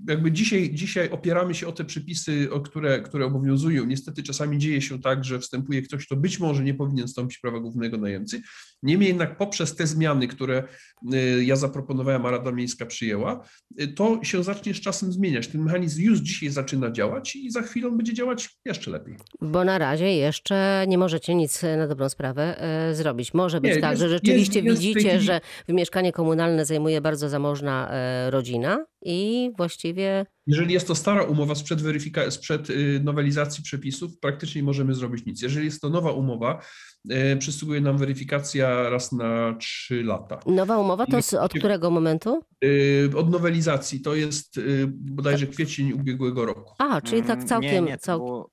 Jakby 0.08 0.32
dzisiaj, 0.32 0.70
dzisiaj 0.74 1.10
opieramy 1.10 1.54
się 1.54 1.66
o 1.66 1.72
te 1.72 1.84
przepisy, 1.84 2.52
o 2.52 2.60
które, 2.60 3.02
które 3.02 3.26
obowiązują. 3.26 3.86
Niestety 3.86 4.22
czasami 4.22 4.58
dzieje 4.58 4.82
się 4.82 5.00
tak, 5.00 5.24
że 5.24 5.38
wstępuje 5.38 5.82
ktoś, 5.82 6.06
kto 6.06 6.16
być 6.16 6.40
może 6.40 6.64
nie 6.64 6.74
powinien 6.74 7.08
stąpić 7.08 7.38
prawa 7.38 7.60
głównego 7.60 7.96
najemcy. 7.96 8.42
Niemniej 8.86 9.08
jednak 9.08 9.36
poprzez 9.36 9.76
te 9.76 9.86
zmiany, 9.86 10.28
które 10.28 10.62
e, 11.12 11.16
ja 11.44 11.56
zaproponowałem, 11.56 12.26
a 12.26 12.30
Rada 12.30 12.52
Miejska 12.52 12.86
przyjęła, 12.86 13.44
e, 13.78 13.86
to 13.86 14.20
się 14.22 14.42
zacznie 14.44 14.74
z 14.74 14.80
czasem 14.80 15.12
zmieniać. 15.12 15.48
Ten 15.48 15.62
mechanizm 15.62 16.02
już 16.02 16.18
dzisiaj 16.18 16.48
zaczyna 16.50 16.90
działać 16.90 17.36
i 17.36 17.50
za 17.50 17.62
chwilę 17.62 17.90
będzie 17.90 18.14
działać 18.14 18.48
jeszcze 18.64 18.90
lepiej. 18.90 19.16
Bo 19.40 19.64
na 19.64 19.78
razie 19.78 20.16
jeszcze 20.16 20.84
nie 20.88 20.98
możecie 20.98 21.34
nic 21.34 21.62
na 21.62 21.86
dobrą 21.86 22.08
sprawę 22.08 22.60
e, 22.60 22.94
zrobić. 22.94 23.34
Może 23.34 23.60
być 23.60 23.74
Nie, 23.74 23.80
tak, 23.80 23.90
jest- 23.90 24.00
że 24.02 24.08
rzeczywiście 24.08 24.60
jest- 24.60 24.80
widzicie, 24.80 25.20
że 25.20 25.40
w 25.68 25.72
mieszkanie 25.72 26.12
komunalne 26.12 26.64
zajmuje 26.64 27.00
bardzo 27.00 27.28
zamożna 27.28 27.90
rodzina 28.30 28.86
i 29.02 29.50
właściwie 29.56 30.26
Jeżeli 30.46 30.74
jest 30.74 30.86
to 30.88 30.94
stara 30.94 31.22
umowa 31.22 31.54
sprzed, 31.54 31.80
weryfika- 31.82 32.30
sprzed 32.30 32.70
y, 32.70 33.00
nowelizacji 33.04 33.62
przepisów, 33.64 34.18
praktycznie 34.18 34.60
nie 34.60 34.66
możemy 34.66 34.94
zrobić 34.94 35.26
nic. 35.26 35.42
Jeżeli 35.42 35.64
jest 35.64 35.80
to 35.80 35.90
nowa 35.90 36.12
umowa, 36.12 36.60
y, 37.10 37.36
przysługuje 37.38 37.80
nam 37.80 37.98
weryfikacja 37.98 38.90
raz 38.90 39.12
na 39.12 39.54
trzy 39.60 40.02
lata. 40.02 40.38
nowa 40.46 40.78
umowa 40.78 41.06
to 41.06 41.22
z, 41.22 41.34
od 41.34 41.52
którego 41.54 41.90
momentu? 41.90 42.40
Y, 42.64 43.10
Od 43.16 43.30
nowelizacji 43.30 44.00
to 44.00 44.14
jest 44.14 44.60
bodajże 44.88 45.46
kwiecień 45.46 45.92
ubiegłego 45.92 46.44
roku. 46.46 46.74
A, 46.78 47.00
czyli 47.00 47.22
tak 47.22 47.36
Mm, 47.36 47.48
całkiem... 47.48 47.84
Nie, 47.84 47.90
nie, 47.90 47.98
to 47.98 48.02
cał... 48.04 48.18
było, 48.18 48.50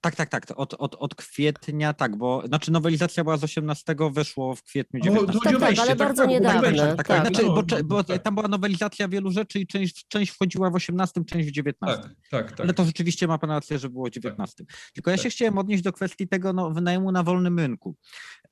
tak, 0.00 0.16
tak, 0.16 0.28
tak. 0.28 0.44
Od, 0.56 0.74
od, 0.74 0.94
od 0.94 1.14
kwietnia, 1.14 1.92
tak, 1.92 2.16
bo 2.16 2.42
znaczy 2.46 2.72
nowelizacja 2.72 3.24
była 3.24 3.36
z 3.36 3.44
18, 3.44 3.96
weszło 4.12 4.54
w 4.54 4.62
kwietniu 4.62 5.00
No, 5.04 5.04
19. 5.04 5.32
chodzi 5.38 5.56
o 5.56 5.60
tak, 5.60 5.68
wejście, 5.68 5.82
ale 5.82 5.96
bardzo 5.96 6.22
chodzi 6.22 6.34
o 6.34 6.38
niedawno, 6.38 6.60
wejście. 6.60 6.86
tak, 6.86 6.96
tak, 6.96 7.06
tak. 7.06 7.16
tak. 7.16 7.26
Znaczy, 7.26 7.46
No, 7.46 7.54
bo, 7.54 7.62
cze- 7.62 7.84
bo 7.84 8.04
tak. 8.04 8.22
tam 8.22 8.34
była 8.34 8.48
nowelizacja 8.48 9.08
wielu 9.08 9.30
rzeczy 9.30 9.58
i 9.60 9.66
część, 9.66 10.08
część 10.08 10.32
wchodziła 10.32 10.70
w 10.70 10.74
18, 10.74 11.24
część 11.24 11.48
w 11.48 11.52
19. 11.52 12.02
Tak, 12.02 12.10
tak, 12.30 12.50
tak. 12.50 12.60
Ale 12.60 12.74
to 12.74 12.84
rzeczywiście 12.84 13.26
ma 13.26 13.38
pan 13.38 13.50
rację, 13.50 13.78
że 13.78 13.88
było 13.88 14.06
w 14.06 14.10
19. 14.10 14.64
Tylko 14.94 15.10
ja 15.10 15.16
Tak. 15.16 15.24
się 15.24 15.30
chciałem 15.30 15.58
odnieść 15.58 15.82
do 15.82 15.92
kwestii 15.92 16.28
tego 16.28 16.52
no, 16.52 16.70
wynajmu 16.70 17.12
na 17.12 17.22
wolnym 17.22 17.58
rynku. 17.58 17.96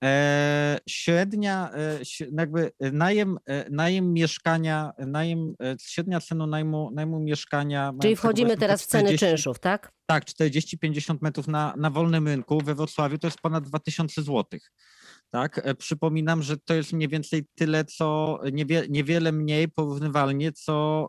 E, 0.05 0.79
średnia, 0.89 1.71
e, 1.73 2.01
ś- 2.01 2.29
jakby 2.39 2.71
najem, 2.93 3.39
e, 3.47 3.71
najem 3.71 4.13
mieszkania, 4.13 4.91
najem, 4.99 5.55
średnia 5.81 6.21
cena 6.21 6.47
najmu, 6.47 6.91
najmu 6.95 7.21
mieszkania. 7.21 7.93
Czyli 8.03 8.17
wchodzimy 8.17 8.57
teraz 8.57 8.83
w 8.83 8.87
ceny 8.87 9.03
40 9.05 9.27
czynszów, 9.27 9.59
tak? 9.59 9.93
Tak, 10.07 10.25
40-50 10.25 11.17
metrów 11.23 11.49
na, 11.49 11.75
na 11.77 11.91
wolnym 11.91 12.29
rynku 12.29 12.61
we 12.65 12.75
Wrocławiu 12.75 13.19
to 13.19 13.27
jest 13.27 13.41
ponad 13.41 13.65
2000 13.65 14.23
zł. 14.23 14.45
Tak, 15.31 15.63
przypominam, 15.79 16.43
że 16.43 16.57
to 16.57 16.75
jest 16.75 16.93
mniej 16.93 17.09
więcej 17.09 17.47
tyle, 17.55 17.85
co 17.85 18.39
niewie, 18.53 18.83
niewiele 18.89 19.33
mniej 19.33 19.69
porównywalnie, 19.69 20.53
co 20.53 21.09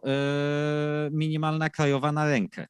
minimalna 1.12 1.69
krajowa 1.69 2.12
na 2.12 2.26
rękę. 2.26 2.67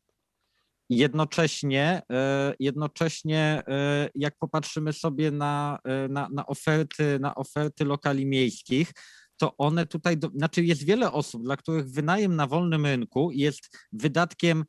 Jednocześnie, 0.89 2.02
e, 2.12 2.54
jednocześnie 2.60 3.63
e, 3.67 4.10
jak 4.15 4.36
popatrzymy 4.39 4.93
sobie 4.93 5.32
na, 5.32 5.80
e, 5.84 6.08
na, 6.08 6.30
na, 6.32 6.45
oferty, 6.45 7.19
na 7.19 7.36
oferty 7.36 7.86
lokali 7.86 8.26
miejskich, 8.26 8.91
to 9.38 9.58
one 9.58 9.86
tutaj, 9.86 10.17
do, 10.17 10.30
znaczy 10.36 10.63
jest 10.63 10.84
wiele 10.84 11.12
osób, 11.12 11.43
dla 11.43 11.58
których 11.58 11.89
wynajem 11.89 12.36
na 12.36 12.47
wolnym 12.47 12.86
rynku 12.86 13.32
jest 13.32 13.78
wydatkiem 13.91 14.65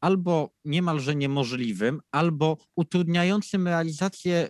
albo 0.00 0.50
niemalże 0.64 1.14
niemożliwym, 1.14 2.00
albo 2.12 2.56
utrudniającym 2.76 3.68
realizację 3.68 4.48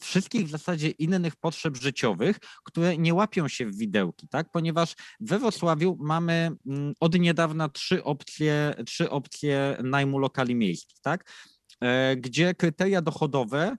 wszystkich 0.00 0.46
w 0.46 0.50
zasadzie 0.50 0.88
innych 0.90 1.36
potrzeb 1.36 1.76
życiowych, 1.76 2.38
które 2.64 2.98
nie 2.98 3.14
łapią 3.14 3.48
się 3.48 3.66
w 3.66 3.76
widełki, 3.76 4.28
tak? 4.28 4.50
Ponieważ 4.50 4.94
we 5.20 5.38
Wrocławiu 5.38 5.96
mamy 6.00 6.50
mm, 6.66 6.94
od 7.00 7.18
niedawna 7.18 7.68
trzy 7.68 8.04
opcje, 8.04 8.74
trzy 8.86 9.10
opcje 9.10 9.76
najmu 9.82 10.18
lokali 10.18 10.54
miejskich, 10.54 10.98
tak? 11.02 11.30
E, 11.80 12.16
Gdzie 12.16 12.54
kryteria 12.54 13.02
dochodowe 13.02 13.76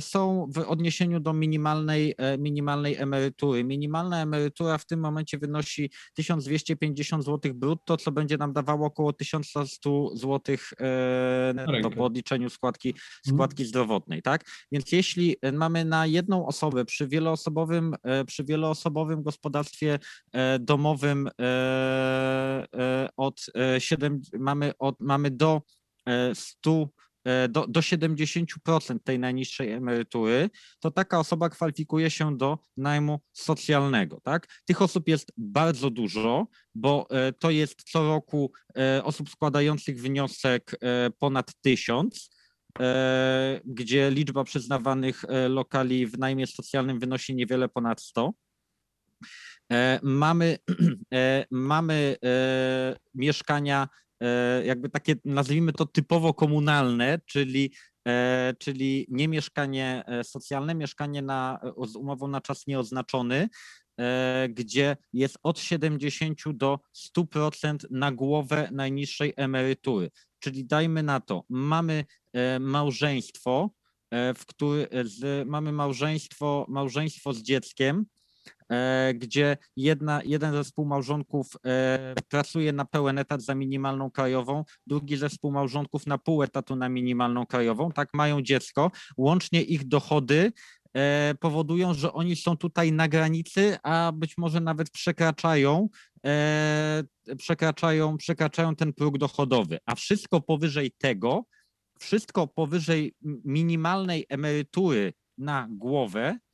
są 0.00 0.46
w 0.54 0.58
odniesieniu 0.58 1.20
do 1.20 1.32
minimalnej, 1.32 2.14
e, 2.18 2.38
minimalnej 2.38 2.96
emerytury. 2.96 3.64
Minimalna 3.64 4.22
emerytura 4.22 4.78
w 4.78 4.86
tym 4.86 5.00
momencie 5.00 5.38
wynosi 5.38 5.90
1250 6.14 7.24
zł 7.24 7.54
brutto, 7.54 7.96
co 7.96 8.12
będzie 8.12 8.36
nam 8.38 8.52
dawało 8.52 8.86
około 8.86 9.12
1100 9.12 10.16
zł 10.16 10.56
e, 10.80 11.52
netto 11.54 11.90
po 11.90 12.04
odliczeniu 12.04 12.50
składki, 12.50 12.94
składki 13.26 13.64
zdrowotnej, 13.64 14.22
tak? 14.22 14.44
Więc 14.72 14.92
jeśli 14.92 15.36
e, 15.42 15.52
mamy 15.52 15.84
na 15.84 16.06
jedną 16.06 16.46
osobę 16.46 16.84
przy 16.84 17.08
wieloosobowym, 17.08 17.94
e, 18.02 18.24
przy 18.24 18.44
wieloosobowym 18.44 19.22
gospodarstwie 19.22 19.98
e, 20.32 20.58
domowym 20.58 21.28
e, 21.40 21.42
e, 22.74 23.08
od 23.16 23.46
7, 23.78 24.20
mamy, 24.38 24.72
od, 24.78 25.00
mamy 25.00 25.30
do 25.30 25.62
e, 26.06 26.34
100 26.34 26.70
e, 26.70 26.86
do, 27.48 27.66
do 27.66 27.80
70% 27.80 28.98
tej 29.04 29.18
najniższej 29.18 29.70
emerytury, 29.70 30.50
to 30.80 30.90
taka 30.90 31.18
osoba 31.18 31.48
kwalifikuje 31.48 32.10
się 32.10 32.36
do 32.36 32.58
najmu 32.76 33.20
socjalnego. 33.32 34.20
Tak? 34.20 34.46
Tych 34.64 34.82
osób 34.82 35.08
jest 35.08 35.32
bardzo 35.36 35.90
dużo, 35.90 36.46
bo 36.74 37.06
e, 37.10 37.32
to 37.32 37.50
jest 37.50 37.82
co 37.82 38.02
roku 38.08 38.52
e, 38.76 39.04
osób 39.04 39.30
składających 39.30 40.00
wniosek 40.00 40.76
e, 40.80 41.10
ponad 41.10 41.54
tysiąc 41.60 42.30
e, 42.80 43.60
gdzie 43.64 44.10
liczba 44.10 44.44
przyznawanych 44.44 45.24
e, 45.24 45.48
lokali 45.48 46.06
w 46.06 46.18
najmie 46.18 46.46
socjalnym 46.46 46.98
wynosi 46.98 47.34
niewiele 47.34 47.68
ponad 47.68 48.00
100. 48.00 48.32
E, 49.72 50.00
Mamy, 50.02 50.58
e, 51.14 51.46
mamy 51.50 52.16
e, 52.24 52.96
mieszkania 53.14 53.88
e, 53.88 54.11
jakby 54.64 54.88
takie, 54.88 55.14
nazwijmy 55.24 55.72
to 55.72 55.86
typowo 55.86 56.34
komunalne, 56.34 57.20
czyli, 57.26 57.72
e, 58.08 58.54
czyli 58.58 59.06
nie 59.10 59.28
mieszkanie 59.28 60.04
e, 60.06 60.24
socjalne, 60.24 60.74
mieszkanie 60.74 61.22
na, 61.22 61.60
z 61.86 61.96
umową 61.96 62.28
na 62.28 62.40
czas 62.40 62.66
nieoznaczony, 62.66 63.48
e, 64.00 64.48
gdzie 64.50 64.96
jest 65.12 65.38
od 65.42 65.58
70 65.58 66.38
do 66.52 66.78
100% 66.92 67.76
na 67.90 68.12
głowę 68.12 68.68
najniższej 68.72 69.32
emerytury. 69.36 70.10
Czyli 70.38 70.64
dajmy 70.64 71.02
na 71.02 71.20
to, 71.20 71.44
mamy 71.48 72.04
e, 72.32 72.58
małżeństwo, 72.58 73.70
e, 74.10 74.34
w 74.34 74.46
który, 74.46 74.88
mamy 75.46 75.72
małżeństwo, 75.72 76.66
małżeństwo 76.68 77.32
z 77.32 77.42
dzieckiem, 77.42 77.96
e, 77.98 78.21
gdzie 79.14 79.56
jedna, 79.76 80.20
jeden 80.24 80.52
ze 80.52 80.64
współmałżonków 80.64 81.56
e, 81.66 82.14
pracuje 82.28 82.72
na 82.72 82.84
pełen 82.84 83.18
etat 83.18 83.42
za 83.42 83.54
minimalną 83.54 84.10
krajową, 84.10 84.64
drugi 84.86 85.16
ze 85.16 85.28
współmałżonków 85.28 86.06
na 86.06 86.18
pół 86.18 86.42
etatu 86.42 86.76
na 86.76 86.88
minimalną 86.88 87.46
krajową, 87.46 87.92
tak 87.92 88.08
mają 88.14 88.42
dziecko, 88.42 88.90
łącznie 89.16 89.62
ich 89.62 89.88
dochody 89.88 90.52
e, 90.94 91.34
powodują, 91.40 91.94
że 91.94 92.12
oni 92.12 92.36
są 92.36 92.56
tutaj 92.56 92.92
na 92.92 93.08
granicy, 93.08 93.76
a 93.82 94.12
być 94.14 94.38
może 94.38 94.60
nawet 94.60 94.90
przekraczają, 94.90 95.88
e, 96.26 97.04
przekraczają, 97.38 98.16
przekraczają 98.16 98.76
ten 98.76 98.92
próg 98.92 99.18
dochodowy, 99.18 99.78
a 99.86 99.94
wszystko 99.94 100.40
powyżej 100.40 100.92
tego, 100.98 101.44
wszystko 102.00 102.46
powyżej 102.46 103.14
minimalnej 103.44 104.26
emerytury 104.28 105.12
na 105.38 105.68
głowę 105.70 106.22
e, 106.28 106.51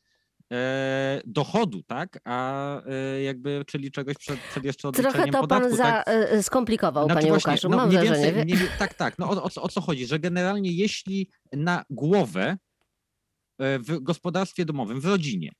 dochodu, 1.26 1.82
tak? 1.82 2.18
A 2.24 2.80
e, 2.86 3.22
jakby, 3.22 3.64
czyli 3.66 3.90
czegoś 3.90 4.16
przed, 4.16 4.40
przed 4.40 4.64
jeszcze 4.64 4.88
odliczeniem 4.88 5.12
Trochę 5.14 5.32
to 5.32 5.40
podatku, 5.40 5.68
pan 5.68 5.76
za, 5.76 5.84
tak? 5.84 6.04
e, 6.08 6.42
skomplikował, 6.42 7.04
Znaczy 7.04 7.20
panie 7.20 7.28
właśnie, 7.32 7.50
Łukaszu. 7.50 7.68
no 7.68 7.76
Mam 7.76 7.90
wrażenie. 7.90 8.32
więcej, 8.32 8.44
mniej, 8.44 8.58
tak, 8.78 8.94
tak. 8.94 9.18
No 9.18 9.30
o, 9.30 9.42
o, 9.42 9.50
co- 9.50 9.62
o 9.62 9.68
co 9.68 9.80
chodzi? 9.80 10.06
Że 10.06 10.18
generalnie 10.18 10.72
jeśli 10.72 11.30
na 11.52 11.84
głowę 11.90 12.58
e, 13.58 13.78
w 13.78 14.00
gospodarstwie 14.00 14.64
domowym, 14.64 15.00
w 15.00 15.04
rodzinie 15.04 15.52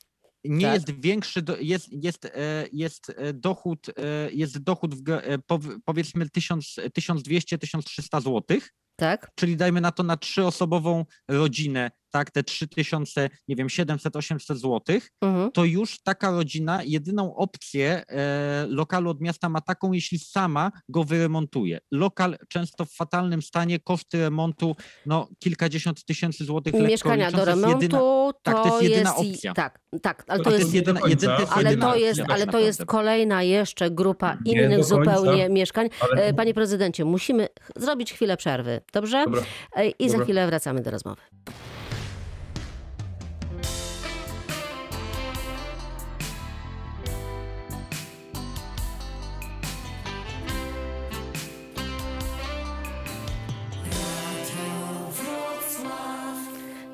nie 0.44 0.66
Tak. 0.66 0.74
jest 0.74 0.90
większy, 1.00 1.42
jest, 1.60 1.88
jest, 1.92 2.24
e, 2.24 2.30
jest 2.72 3.12
e, 3.16 3.32
dochód, 3.32 3.86
e, 3.88 3.92
jest 4.32 4.58
dochód 4.58 4.94
w, 4.94 5.10
e, 5.10 5.38
powiedzmy 5.84 6.30
1000 6.30 6.76
1200-1300 6.98 8.20
złotych, 8.20 8.70
Tak? 8.96 9.30
czyli 9.34 9.56
dajmy 9.56 9.80
na 9.80 9.92
to 9.92 10.02
na 10.02 10.16
trzyosobową 10.16 11.04
rodzinę, 11.28 11.90
tak, 12.10 12.30
te 12.30 12.42
3000, 12.42 13.30
nie 13.48 13.56
wiem, 13.56 13.68
700-800 13.68 14.54
złotych, 14.56 15.10
Mhm. 15.20 15.52
to 15.52 15.64
już 15.64 16.02
taka 16.02 16.30
rodzina 16.30 16.82
jedyną 16.84 17.34
opcję 17.36 18.02
e, 18.08 18.66
lokalu 18.68 19.10
od 19.10 19.20
miasta 19.20 19.48
ma 19.48 19.60
taką, 19.60 19.92
jeśli 19.92 20.18
sama 20.18 20.70
go 20.88 21.04
wyremontuje. 21.04 21.78
Lokal 21.92 22.36
często 22.48 22.84
w 22.84 22.92
fatalnym 22.92 23.42
stanie, 23.42 23.78
koszty 23.80 24.18
remontu 24.20 24.76
no 25.06 25.28
kilkadziesiąt 25.38 26.04
tysięcy 26.04 26.44
złotych 26.44 26.74
lekko 26.74 26.88
Mieszkania 26.88 27.30
do 27.32 27.44
remontu 27.44 27.78
jedyna- 27.82 27.98
to, 27.98 28.32
tak, 28.42 28.54
to 28.56 28.66
jest 28.66 28.82
jedyna 28.82 29.14
i- 29.22 29.32
opcja. 29.32 29.54
Tak, 29.54 29.78
tak, 30.02 30.24
ale 30.28 30.38
To 30.44 30.50
to 30.50 30.56
jest 30.56 30.74
jedyna, 30.74 31.00
jedyna, 31.08 31.36
to 31.36 31.40
jest 31.40 31.52
Ale 31.52 31.76
to 31.76 31.96
jest, 31.96 32.20
tak 32.20 32.30
ale 32.30 32.46
to 32.46 32.58
jest 32.58 32.84
kolejna 32.84 33.42
jeszcze 33.42 33.90
grupa 33.90 34.36
Nie 34.44 34.52
innych 34.52 34.84
zupełnie 34.84 35.48
mieszkań. 35.48 35.88
ale- 36.00 36.22
E, 36.24 36.34
Panie 36.34 36.54
prezydencie, 36.54 37.04
musimy 37.04 37.48
zrobić 37.76 38.12
chwilę 38.12 38.36
przerwy, 38.36 38.80
dobrze? 38.92 39.24
Dobra. 39.24 39.42
E, 39.76 39.88
I 39.88 40.06
za 40.08 40.12
dobra. 40.12 40.24
chwilę 40.24 40.46
wracamy 40.46 40.80
do 40.82 40.90
rozmowy. 40.90 41.20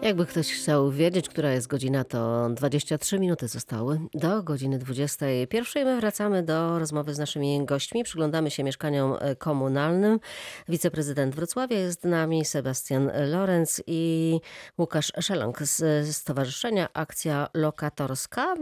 Jakby 0.05 0.27
ktoś 0.27 0.53
chciał 0.53 0.91
wiedzieć, 0.91 1.29
która 1.29 1.53
jest 1.53 1.67
godzina, 1.67 2.05
to 2.05 2.49
23 2.51 3.19
minuty 3.19 3.49
zostały 3.49 4.01
do 4.15 4.43
godziny 4.43 4.79
21. 4.79 5.85
My 5.85 6.01
wracamy 6.01 6.43
do 6.43 6.79
rozmowy 6.79 7.15
z 7.15 7.19
naszymi 7.19 7.65
gośćmi. 7.65 8.05
Przyglądamy 8.05 8.51
się 8.51 8.65
mieszkaniom 8.65 9.17
e, 9.21 9.37
komunalnym. 9.37 10.21
Wiceprezydent 10.69 11.35
Wrocławia 11.35 11.79
jest 11.79 12.01
z 12.01 12.05
nami, 12.05 12.45
Sebastian 12.45 13.11
Lorenz 13.31 13.83
i 13.87 14.41
Łukasz 14.79 15.13
Szeląg 15.21 15.63
z 15.63 16.09
Stowarzyszenia 16.17 16.89
Akcja 16.93 17.49
Lokatorska. 17.55 18.55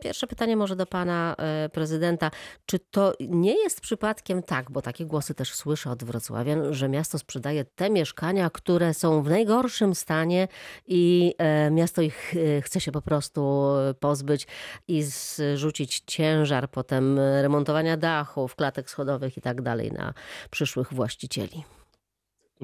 Pierwsze 0.00 0.26
pytanie 0.26 0.56
może 0.56 0.76
do 0.76 0.86
pana 0.86 1.34
e, 1.38 1.68
prezydenta. 1.68 2.30
Czy 2.66 2.78
to 2.78 3.12
nie 3.20 3.62
jest 3.62 3.80
przypadkiem 3.80 4.42
tak, 4.42 4.70
bo 4.70 4.82
takie 4.82 5.04
głosy 5.06 5.34
też 5.34 5.54
słyszę 5.54 5.90
od 5.90 6.04
wrocławian, 6.04 6.74
że 6.74 6.88
miasto 6.88 7.18
sprzedaje 7.18 7.64
te 7.64 7.90
mieszkania, 7.90 8.50
które 8.50 8.94
są 8.94 9.22
w 9.22 9.30
najgorszym 9.30 9.94
stanie 9.94 10.48
i 10.88 11.34
e, 11.38 11.70
miasto 11.70 12.02
ich 12.02 12.34
e, 12.36 12.62
chce 12.62 12.80
się 12.80 12.92
po 12.92 13.02
prostu 13.02 13.70
pozbyć 14.00 14.46
i 14.88 15.02
zrzucić 15.02 16.02
ciężar 16.06 16.70
potem 16.70 17.18
remontowania 17.18 17.96
dachów, 17.96 18.56
klatek 18.56 18.90
schodowych 18.90 19.36
i 19.36 19.40
tak 19.40 19.62
dalej 19.62 19.92
na 19.92 20.14
przyszłych 20.50 20.94
właścicieli. 20.94 21.64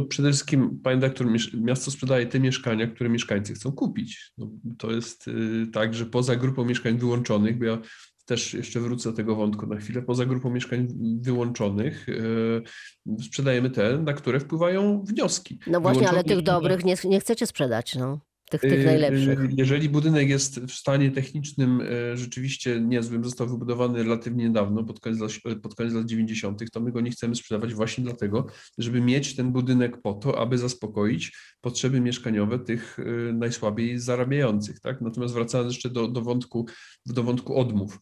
Przede 0.09 0.29
wszystkim, 0.29 0.81
panie 0.83 1.01
doktor, 1.01 1.27
miasto 1.55 1.91
sprzedaje 1.91 2.27
te 2.27 2.41
mieszkania, 2.41 2.87
które 2.87 3.11
mieszkańcy 3.11 3.55
chcą 3.55 3.73
kupić. 3.73 4.33
No, 4.39 4.51
to 4.79 4.93
jest 4.93 5.31
tak, 5.73 5.95
że 5.95 6.07
poza 6.07 6.37
grupą 6.37 6.65
mieszkań 6.65 6.99
wyłączonych, 6.99 7.59
bo 7.59 7.65
ja 7.65 7.79
też 8.25 8.55
jeszcze 8.55 8.81
wrócę 8.81 9.11
do 9.11 9.17
tego 9.17 9.37
wątku 9.37 9.67
na 9.67 9.77
chwilę, 9.77 10.03
poza 10.03 10.25
grupą 10.27 10.51
mieszkań 10.51 10.89
wyłączonych 11.21 12.09
y, 12.09 12.63
sprzedajemy 13.23 13.71
te, 13.71 13.99
na 13.99 14.13
które 14.13 14.41
wpływają 14.41 15.05
wnioski. 15.05 15.59
No 15.67 15.81
właśnie, 15.81 16.09
ale 16.09 16.23
Wyłączone- 16.23 16.29
tych 16.37 16.43
dobrych 16.43 16.85
nie, 16.85 16.95
nie 17.05 17.21
chcecie 17.21 17.47
sprzedać, 17.47 17.95
no. 17.95 18.21
Tych, 18.51 18.61
tych 18.61 18.81
Y, 18.81 18.85
najlepszych. 18.85 19.41
y, 19.41 19.49
Jeżeli 19.57 19.89
budynek 19.89 20.29
jest 20.29 20.61
w 20.61 20.73
stanie 20.73 21.11
technicznym 21.11 21.81
y, 21.81 22.17
rzeczywiście 22.17 22.81
niezłym, 22.81 23.25
został 23.25 23.49
wybudowany 23.49 24.03
relatywnie 24.03 24.45
niedawno, 24.45 24.85
pod 24.85 25.01
koniec, 25.01 25.21
lat, 25.21 25.33
pod 25.63 25.75
koniec 25.75 25.93
lat 25.95 26.07
90., 26.07 26.71
to 26.71 26.81
my 26.81 26.93
go 26.93 27.01
nie 27.01 27.11
chcemy 27.11 27.35
sprzedawać 27.37 27.75
właśnie 27.75 28.05
dlatego, 28.05 28.47
żeby 28.79 29.01
mieć 29.01 29.37
ten 29.37 29.53
budynek 29.53 30.03
po 30.03 30.15
to, 30.15 30.39
aby 30.39 30.59
zaspokoić 30.59 31.33
potrzeby 31.61 32.01
mieszkaniowe 32.01 32.59
tych 32.59 32.99
najsłabiej 33.33 33.99
zarabiających. 33.99 34.81
Tak? 34.81 35.01
Natomiast 35.01 35.35
wracając 35.35 35.73
jeszcze 35.73 35.91
do, 35.91 36.09
do, 36.09 36.23
wątku, 36.23 36.67
do 37.07 37.23
wątku 37.23 37.57
odmów. 37.61 37.99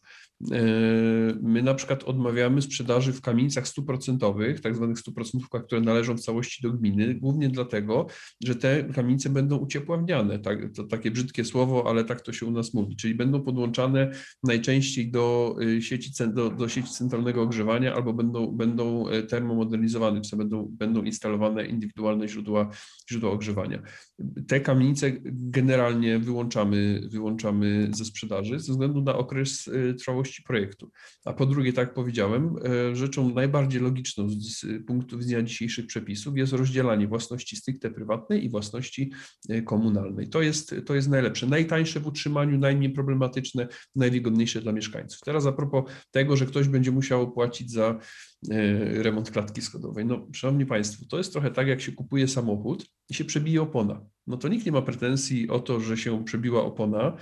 Y, 0.51 1.23
My 1.41 1.63
na 1.63 1.73
przykład 1.73 2.03
odmawiamy 2.03 2.61
sprzedaży 2.61 3.13
w 3.13 3.21
kamienicach 3.21 3.67
stuprocentowych, 3.67 4.61
tak 4.61 4.75
zwanych 4.75 4.99
stuprocentówkach, 4.99 5.65
które 5.65 5.81
należą 5.81 6.17
w 6.17 6.19
całości 6.19 6.63
do 6.63 6.73
gminy, 6.73 7.15
głównie 7.15 7.49
dlatego, 7.49 8.07
że 8.43 8.55
te 8.55 8.83
kamienice 8.83 9.29
będą 9.29 9.57
uciepławniane. 9.57 10.39
Tak, 10.39 10.59
to 10.75 10.83
takie 10.83 11.11
brzydkie 11.11 11.45
słowo, 11.45 11.83
ale 11.87 12.03
tak 12.03 12.21
to 12.21 12.33
się 12.33 12.45
u 12.45 12.51
nas 12.51 12.73
mówi. 12.73 12.95
Czyli 12.95 13.15
będą 13.15 13.41
podłączane 13.41 14.11
najczęściej 14.43 15.11
do 15.11 15.55
y, 15.61 15.81
sieci, 15.81 16.11
do, 16.33 16.49
do 16.49 16.69
sieci 16.69 16.89
centralnego 16.89 17.41
ogrzewania 17.41 17.95
albo 17.95 18.13
będą, 18.13 18.47
będą 18.47 19.07
e, 19.07 19.23
termomodernizowane, 19.23 20.21
czy 20.21 20.35
będą, 20.35 20.67
będą 20.71 21.03
instalowane 21.03 21.65
indywidualne 21.65 22.27
źródła, 22.27 22.69
źródła 23.11 23.31
ogrzewania. 23.31 23.81
Te 24.47 24.59
kamienice 24.59 25.11
generalnie 25.25 26.19
wyłączamy, 26.19 27.01
wyłączamy 27.11 27.89
ze 27.93 28.05
sprzedaży 28.05 28.59
ze 28.59 28.71
względu 28.71 29.01
na 29.01 29.15
okres 29.15 29.67
y, 29.67 29.95
projektu. 30.41 30.91
A 31.25 31.33
po 31.33 31.45
drugie, 31.45 31.73
tak 31.73 31.87
jak 31.87 31.95
powiedziałem, 31.95 32.55
e, 32.65 32.95
rzeczą 32.95 33.33
najbardziej 33.33 33.81
logiczną 33.81 34.29
z 34.29 34.65
punktu 34.87 35.17
widzenia 35.17 35.43
dzisiejszych 35.43 35.87
przepisów 35.87 36.37
jest 36.37 36.53
rozdzielanie 36.53 37.07
własności 37.07 37.55
stricte 37.55 37.91
prywatnej 37.91 38.45
i 38.45 38.49
własności 38.49 39.11
e, 39.49 39.61
komunalnej. 39.61 40.29
To 40.29 40.41
jest, 40.41 40.75
to 40.85 40.95
jest 40.95 41.09
najlepsze, 41.09 41.47
najtańsze 41.47 41.99
w 41.99 42.07
utrzymaniu, 42.07 42.57
najmniej 42.57 42.89
problematyczne, 42.89 43.67
najwygodniejsze 43.95 44.61
dla 44.61 44.71
mieszkańców. 44.71 45.19
Teraz 45.25 45.45
a 45.45 45.51
propos 45.51 45.91
tego, 46.11 46.35
że 46.35 46.45
ktoś 46.45 46.67
będzie 46.67 46.91
musiał 46.91 47.31
płacić 47.31 47.71
za 47.71 47.99
e, 48.51 49.03
remont 49.03 49.31
klatki 49.31 49.61
schodowej. 49.61 50.05
No, 50.05 50.27
szanowni 50.33 50.65
Państwo, 50.65 51.05
to 51.09 51.17
jest 51.17 51.31
trochę 51.31 51.51
tak, 51.51 51.67
jak 51.67 51.81
się 51.81 51.91
kupuje 51.91 52.27
samochód 52.27 52.85
i 53.09 53.13
się 53.13 53.25
przebije 53.25 53.61
opona. 53.61 54.05
No 54.27 54.37
to 54.37 54.47
nikt 54.47 54.65
nie 54.65 54.71
ma 54.71 54.81
pretensji 54.81 55.49
o 55.49 55.59
to, 55.59 55.79
że 55.79 55.97
się 55.97 56.25
przebiła 56.25 56.63
opona, 56.63 57.17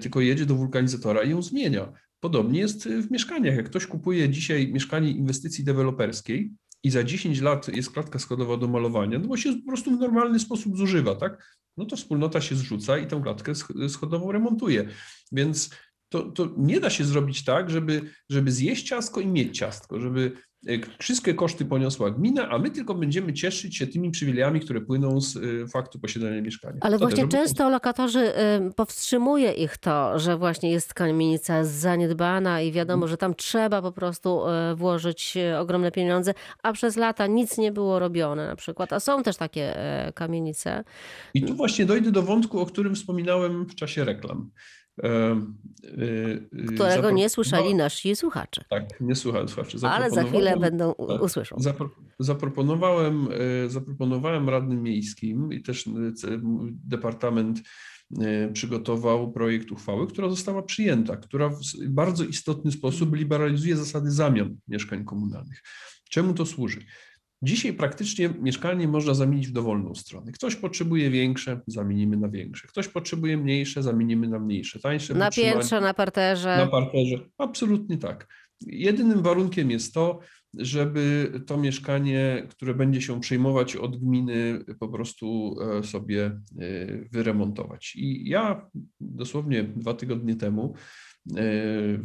tylko 0.00 0.20
jedzie 0.20 0.46
do 0.46 0.54
wulkanizatora 0.54 1.22
i 1.22 1.30
ją 1.30 1.42
zmienia. 1.42 1.92
Podobnie 2.20 2.60
jest 2.60 2.88
w 2.88 3.10
mieszkaniach. 3.10 3.56
Jak 3.56 3.66
ktoś 3.66 3.86
kupuje 3.86 4.28
dzisiaj 4.28 4.72
mieszkanie 4.72 5.10
inwestycji 5.10 5.64
deweloperskiej 5.64 6.52
i 6.82 6.90
za 6.90 7.04
10 7.04 7.40
lat 7.40 7.68
jest 7.68 7.90
klatka 7.90 8.18
schodowa 8.18 8.56
do 8.56 8.68
malowania, 8.68 9.18
no 9.18 9.28
bo 9.28 9.36
się 9.36 9.52
po 9.52 9.66
prostu 9.66 9.96
w 9.96 10.00
normalny 10.00 10.38
sposób 10.38 10.76
zużywa, 10.76 11.14
tak? 11.14 11.58
No 11.76 11.84
to 11.84 11.96
wspólnota 11.96 12.40
się 12.40 12.56
zrzuca 12.56 12.98
i 12.98 13.06
tę 13.06 13.20
klatkę 13.22 13.52
sch- 13.52 13.88
schodową 13.88 14.32
remontuje. 14.32 14.88
Więc 15.32 15.70
to, 16.10 16.22
to 16.22 16.48
nie 16.56 16.80
da 16.80 16.90
się 16.90 17.04
zrobić 17.04 17.44
tak, 17.44 17.70
żeby, 17.70 18.02
żeby 18.30 18.52
zjeść 18.52 18.88
ciastko 18.88 19.20
i 19.20 19.26
mieć 19.26 19.58
ciastko, 19.58 20.00
żeby 20.00 20.32
e, 20.68 20.72
wszystkie 20.98 21.34
koszty 21.34 21.64
poniosła 21.64 22.10
gmina, 22.10 22.48
a 22.48 22.58
my 22.58 22.70
tylko 22.70 22.94
będziemy 22.94 23.32
cieszyć 23.32 23.76
się 23.76 23.86
tymi 23.86 24.10
przywilejami, 24.10 24.60
które 24.60 24.80
płyną 24.80 25.20
z 25.20 25.36
e, 25.36 25.40
faktu 25.68 25.98
posiadania 25.98 26.42
mieszkania. 26.42 26.78
Ale 26.80 26.98
To 26.98 27.04
właśnie 27.04 27.28
często 27.28 27.70
lokatorzy 27.70 28.20
y, 28.20 28.74
powstrzymuje 28.76 29.52
ich 29.52 29.78
to, 29.78 30.18
że 30.18 30.36
właśnie 30.36 30.70
jest 30.70 30.94
kamienica 30.94 31.64
zaniedbana 31.64 32.60
i 32.60 32.72
wiadomo, 32.72 33.08
że 33.08 33.16
tam 33.16 33.34
trzeba 33.34 33.82
po 33.82 33.92
prostu 33.92 34.40
włożyć 34.76 35.34
ogromne 35.58 35.92
pieniądze, 35.92 36.34
a 36.62 36.72
przez 36.72 36.96
lata 36.96 37.26
nic 37.26 37.58
nie 37.58 37.72
było 37.72 37.98
robione 37.98 38.46
na 38.46 38.56
przykład. 38.56 38.92
A 38.92 39.00
są 39.00 39.22
też 39.22 39.36
takie 39.36 39.76
kamienice. 40.14 40.84
I 41.34 41.42
tu 41.42 41.54
właśnie 41.54 41.86
dojdę 41.86 42.10
do 42.10 42.22
wątku, 42.22 42.60
o 42.60 42.66
którym 42.66 42.94
wspominałem 42.94 43.66
w 43.66 43.74
czasie 43.74 44.04
reklam. 44.04 44.50
Y, 45.04 46.60
y, 46.60 46.74
Którego 46.74 47.10
nie 47.10 47.28
słyszeli 47.28 47.74
nasi 47.74 48.16
słuchacze. 48.16 48.64
Tak, 48.70 49.00
nie 49.00 49.14
słuchali 49.14 49.48
słuchaczy. 49.48 49.78
Ale 49.82 50.10
za 50.10 50.24
chwilę 50.24 50.56
będą 50.56 50.94
tak. 51.08 51.22
usłyszą. 51.22 51.56
Zapro- 51.56 51.88
Zaproponowałem, 52.18 53.28
e, 53.64 53.70
zaproponowałem 53.70 54.48
radnym 54.48 54.82
miejskim 54.82 55.52
i 55.52 55.62
też 55.62 55.86
e, 55.86 55.90
departament 56.84 57.60
e, 58.20 58.48
przygotował 58.52 59.32
projekt 59.32 59.70
uchwały, 59.72 60.06
która 60.06 60.28
została 60.28 60.62
przyjęta, 60.62 61.16
która 61.16 61.48
w 61.48 61.60
bardzo 61.88 62.24
istotny 62.24 62.72
sposób 62.72 63.16
liberalizuje 63.16 63.76
zasady 63.76 64.10
zamian 64.10 64.56
mieszkań 64.68 65.04
komunalnych. 65.04 65.62
Czemu 66.10 66.34
to 66.34 66.46
służy? 66.46 66.80
Dzisiaj 67.42 67.72
praktycznie 67.72 68.28
mieszkanie 68.28 68.88
można 68.88 69.14
zamienić 69.14 69.48
w 69.48 69.52
dowolną 69.52 69.94
stronę. 69.94 70.32
Ktoś 70.32 70.56
potrzebuje 70.56 71.10
większe, 71.10 71.60
zamienimy 71.66 72.16
na 72.16 72.28
większe. 72.28 72.68
Ktoś 72.68 72.88
potrzebuje 72.88 73.36
mniejsze, 73.36 73.82
zamienimy 73.82 74.28
na 74.28 74.38
mniejsze. 74.38 74.80
Tańsze 74.80 75.14
Na 75.14 75.30
piętrze, 75.30 75.80
na 75.80 75.94
parterze. 75.94 76.56
na 76.56 76.66
parterze. 76.66 77.18
Absolutnie 77.38 77.98
tak. 77.98 78.26
Jedynym 78.66 79.22
warunkiem 79.22 79.70
jest 79.70 79.94
to, 79.94 80.20
żeby 80.54 81.32
to 81.46 81.56
mieszkanie, 81.56 82.46
które 82.50 82.74
będzie 82.74 83.02
się 83.02 83.20
przejmować 83.20 83.76
od 83.76 83.96
gminy, 83.96 84.64
po 84.80 84.88
prostu 84.88 85.56
e, 85.78 85.84
sobie 85.84 86.24
e, 86.26 86.40
wyremontować. 87.12 87.96
I 87.96 88.28
ja 88.28 88.70
dosłownie 89.00 89.62
dwa 89.62 89.94
tygodnie 89.94 90.36
temu 90.36 90.74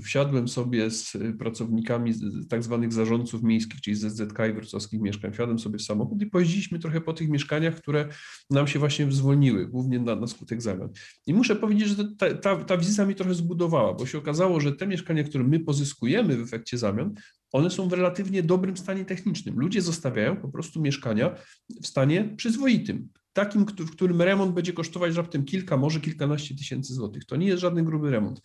wsiadłem 0.03 0.47
sobie 0.47 0.91
z 0.91 1.17
pracownikami 1.39 2.13
tak 2.49 2.63
zwanych 2.63 2.93
zarządców 2.93 3.43
miejskich, 3.43 3.81
czyli 3.81 3.95
ZZK 3.95 4.39
i 4.49 4.53
wrocławskich 4.53 5.01
mieszkań, 5.01 5.33
wsiadłem 5.33 5.59
sobie 5.59 5.77
w 5.77 5.81
samochód 5.81 6.21
i 6.21 6.25
pojeździliśmy 6.25 6.79
trochę 6.79 7.01
po 7.01 7.13
tych 7.13 7.29
mieszkaniach, 7.29 7.75
które 7.75 8.09
nam 8.49 8.67
się 8.67 8.79
właśnie 8.79 9.11
zwolniły, 9.11 9.67
głównie 9.67 9.99
na, 9.99 10.15
na 10.15 10.27
skutek 10.27 10.61
zamian. 10.61 10.89
I 11.27 11.33
muszę 11.33 11.55
powiedzieć, 11.55 11.87
że 11.87 11.95
ta, 12.17 12.33
ta, 12.33 12.55
ta 12.63 12.77
wizyta 12.77 13.05
mi 13.05 13.15
trochę 13.15 13.33
zbudowała, 13.33 13.93
bo 13.93 14.05
się 14.05 14.17
okazało, 14.17 14.59
że 14.59 14.71
te 14.71 14.87
mieszkania, 14.87 15.23
które 15.23 15.43
my 15.43 15.59
pozyskujemy 15.59 16.37
w 16.37 16.41
efekcie 16.41 16.77
zamian, 16.77 17.13
one 17.51 17.69
są 17.69 17.89
w 17.89 17.93
relatywnie 17.93 18.43
dobrym 18.43 18.77
stanie 18.77 19.05
technicznym. 19.05 19.59
Ludzie 19.59 19.81
zostawiają 19.81 20.37
po 20.37 20.49
prostu 20.49 20.81
mieszkania 20.81 21.35
w 21.83 21.87
stanie 21.87 22.33
przyzwoitym. 22.37 23.09
Takim, 23.33 23.65
w 23.65 23.91
którym 23.91 24.21
remont 24.21 24.53
będzie 24.53 24.73
kosztować 24.73 25.15
raptem 25.15 25.45
kilka, 25.45 25.77
może 25.77 25.99
kilkanaście 25.99 26.55
tysięcy 26.55 26.93
złotych. 26.93 27.25
To 27.25 27.35
nie 27.35 27.47
jest 27.47 27.61
żaden 27.61 27.85
gruby 27.85 28.11
remont. 28.11 28.41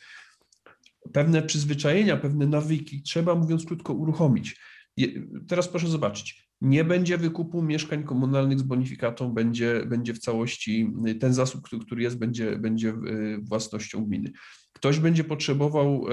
Pewne 1.12 1.42
przyzwyczajenia, 1.42 2.16
pewne 2.16 2.46
nawyki 2.46 3.02
trzeba, 3.02 3.34
mówiąc 3.34 3.64
krótko, 3.64 3.92
uruchomić. 3.92 4.60
Teraz 5.48 5.68
proszę 5.68 5.88
zobaczyć. 5.88 6.50
Nie 6.60 6.84
będzie 6.84 7.18
wykupu 7.18 7.62
mieszkań 7.62 8.04
komunalnych 8.04 8.58
z 8.58 8.62
bonifikatą, 8.62 9.32
będzie, 9.32 9.86
będzie 9.86 10.14
w 10.14 10.18
całości 10.18 10.92
ten 11.20 11.34
zasób, 11.34 11.68
który- 11.80 12.02
jest, 12.02 12.18
będzie, 12.18 12.56
będzie 12.58 12.88
y, 12.88 13.38
własnością 13.42 14.04
gminy. 14.04 14.32
Ktoś 14.72 14.98
będzie 14.98 15.24
potrzebował 15.24 16.06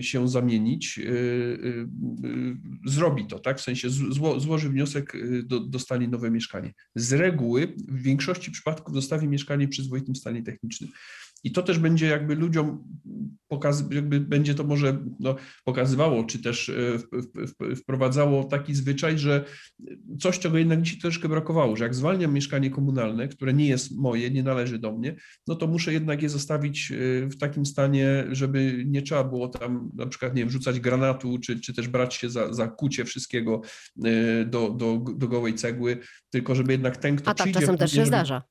się 0.00 0.28
zamienić, 0.28 0.98
y, 0.98 1.02
y, 1.02 1.88
y, 2.26 2.56
zrobi 2.86 3.26
to, 3.26 3.38
tak? 3.38 3.58
W 3.58 3.62
sensie 3.62 3.90
zło, 3.90 4.40
złoży 4.40 4.68
wniosek, 4.68 5.14
y, 5.14 5.42
do, 5.42 5.60
dostanie 5.60 6.08
nowe 6.08 6.30
mieszkanie. 6.30 6.74
Z 6.94 7.12
reguły 7.12 7.74
w 7.88 8.02
większości 8.02 8.50
przypadków 8.50 8.94
dostawi 8.94 9.28
mieszkanie 9.28 9.66
w 9.66 9.70
przyzwoitym 9.70 10.16
stanie 10.16 10.42
technicznym. 10.42 10.90
I 11.44 11.52
to 11.52 11.62
też 11.62 11.78
będzie 11.78 12.06
jakby 12.06 12.34
ludziom 12.34 12.84
pokaz, 13.48 13.84
jakby 13.90 14.20
będzie 14.20 14.54
to 14.54 14.64
może 14.64 14.98
no, 15.20 15.36
pokazywało, 15.64 16.24
czy 16.24 16.42
też 16.42 16.68
e, 16.68 17.74
wprowadzało 17.76 18.44
taki 18.44 18.74
zwyczaj, 18.74 19.18
że 19.18 19.44
coś, 20.20 20.38
czego 20.38 20.58
jednak 20.58 20.82
dzisiaj 20.82 21.00
troszkę 21.00 21.28
brakowało, 21.28 21.76
że 21.76 21.84
jak 21.84 21.94
zwalniam 21.94 22.34
mieszkanie 22.34 22.70
komunalne, 22.70 23.28
które 23.28 23.52
nie 23.52 23.66
jest 23.66 23.96
moje, 23.96 24.30
nie 24.30 24.42
należy 24.42 24.78
do 24.78 24.92
mnie, 24.92 25.16
no 25.46 25.54
to 25.54 25.66
muszę 25.66 25.92
jednak 25.92 26.22
je 26.22 26.28
zostawić 26.28 26.92
e, 26.92 27.26
w 27.26 27.38
takim 27.38 27.66
stanie, 27.66 28.24
żeby 28.32 28.84
nie 28.86 29.02
trzeba 29.02 29.24
było 29.24 29.48
tam 29.48 29.90
na 29.94 30.06
przykład, 30.06 30.34
nie 30.34 30.42
wiem, 30.42 30.50
rzucać 30.50 30.80
granatu, 30.80 31.38
czy, 31.38 31.60
czy 31.60 31.74
też 31.74 31.88
brać 31.88 32.14
się 32.14 32.30
za, 32.30 32.52
za 32.52 32.68
kucie 32.68 33.04
wszystkiego 33.04 33.60
e, 34.04 34.44
do, 34.44 34.70
do, 34.70 35.04
do 35.16 35.28
gołej 35.28 35.54
cegły, 35.54 35.98
tylko 36.30 36.54
żeby 36.54 36.72
jednak 36.72 36.96
ten, 36.96 37.16
kto 37.16 37.30
A 37.30 37.34
tak 37.34 37.44
przyjdzie... 37.44 37.60
czasem 37.60 37.76
też 37.76 37.90
się 37.90 37.96
żeby- 37.96 38.08
zdarza. 38.08 38.42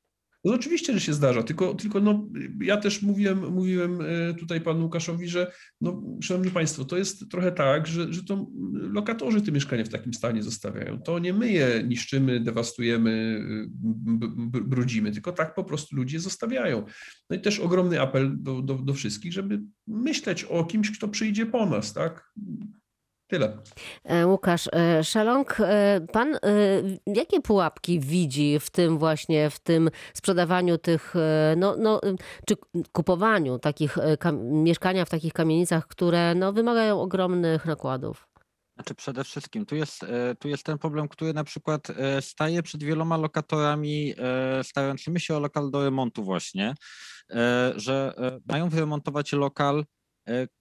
No 0.43 0.53
oczywiście, 0.53 0.93
że 0.93 0.99
się 0.99 1.13
zdarza, 1.13 1.43
tylko, 1.43 1.73
tylko 1.73 1.99
no, 1.99 2.29
ja 2.61 2.77
też 2.77 3.01
mówiłem, 3.01 3.51
mówiłem 3.53 3.99
e, 4.01 4.33
tutaj 4.33 4.61
panu 4.61 4.83
Łukaszowi, 4.83 5.27
że 5.27 5.51
no, 5.81 6.03
szanowni 6.21 6.51
państwo, 6.51 6.85
to 6.85 6.97
jest 6.97 7.31
trochę 7.31 7.51
tak, 7.51 7.87
że, 7.87 8.13
że 8.13 8.23
to 8.23 8.47
lokatorzy 8.73 9.41
te 9.41 9.51
mieszkania 9.51 9.83
w 9.83 9.89
takim 9.89 10.13
stanie 10.13 10.43
zostawiają. 10.43 10.99
To 10.99 11.19
nie 11.19 11.33
my 11.33 11.51
je 11.51 11.83
niszczymy, 11.87 12.39
dewastujemy, 12.39 13.45
b- 14.23 14.61
brudzimy, 14.61 15.11
tylko 15.11 15.31
tak 15.31 15.55
po 15.55 15.63
prostu 15.63 15.95
ludzie 15.95 16.19
zostawiają. 16.19 16.85
No 17.29 17.35
i 17.35 17.41
też 17.41 17.59
ogromny 17.59 18.01
apel 18.01 18.35
do, 18.37 18.61
do, 18.61 18.75
do 18.75 18.93
wszystkich, 18.93 19.33
żeby 19.33 19.61
myśleć 19.87 20.43
o 20.43 20.63
kimś, 20.63 20.97
kto 20.97 21.07
przyjdzie 21.07 21.45
po 21.45 21.65
nas, 21.65 21.93
tak? 21.93 22.33
Tyle. 23.33 23.57
E, 24.03 24.27
Łukasz 24.27 24.69
e, 24.71 25.03
Szelong, 25.03 25.59
e, 25.59 26.01
pan 26.11 26.37
jakie 27.05 27.41
pułapki 27.41 27.99
widzi 27.99 28.59
w 28.59 28.69
tym 28.69 28.97
właśnie, 28.97 29.49
w 29.49 29.59
tym 29.59 29.89
sprzedawaniu 30.13 30.77
tych, 30.77 31.13
no, 31.57 31.75
no, 31.77 32.01
czy 32.47 32.55
kupowaniu 32.91 33.59
takich 33.59 33.97
mieszkania 34.41 35.05
w 35.05 35.09
takich 35.09 35.33
kamienicach, 35.33 35.87
które 35.87 36.35
no, 36.35 36.53
wymagają 36.53 37.01
ogromnych 37.01 37.65
nakładów? 37.65 38.27
Znaczy 38.75 38.95
przede 38.95 39.23
wszystkim 39.23 39.65
tu 39.65 39.75
jest, 39.75 40.05
tu 40.39 40.47
jest 40.47 40.63
ten 40.63 40.77
problem, 40.77 41.07
który 41.07 41.33
na 41.33 41.43
przykład 41.43 41.87
staje 42.21 42.63
przed 42.63 42.83
wieloma 42.83 43.17
lokatorami 43.17 44.13
starającymi 44.63 45.19
się 45.19 45.35
o 45.35 45.39
lokal 45.39 45.71
do 45.71 45.83
remontu 45.83 46.23
właśnie, 46.23 46.75
że 47.75 48.13
mają 48.45 48.69
wyremontować 48.69 49.31
lokal, 49.31 49.85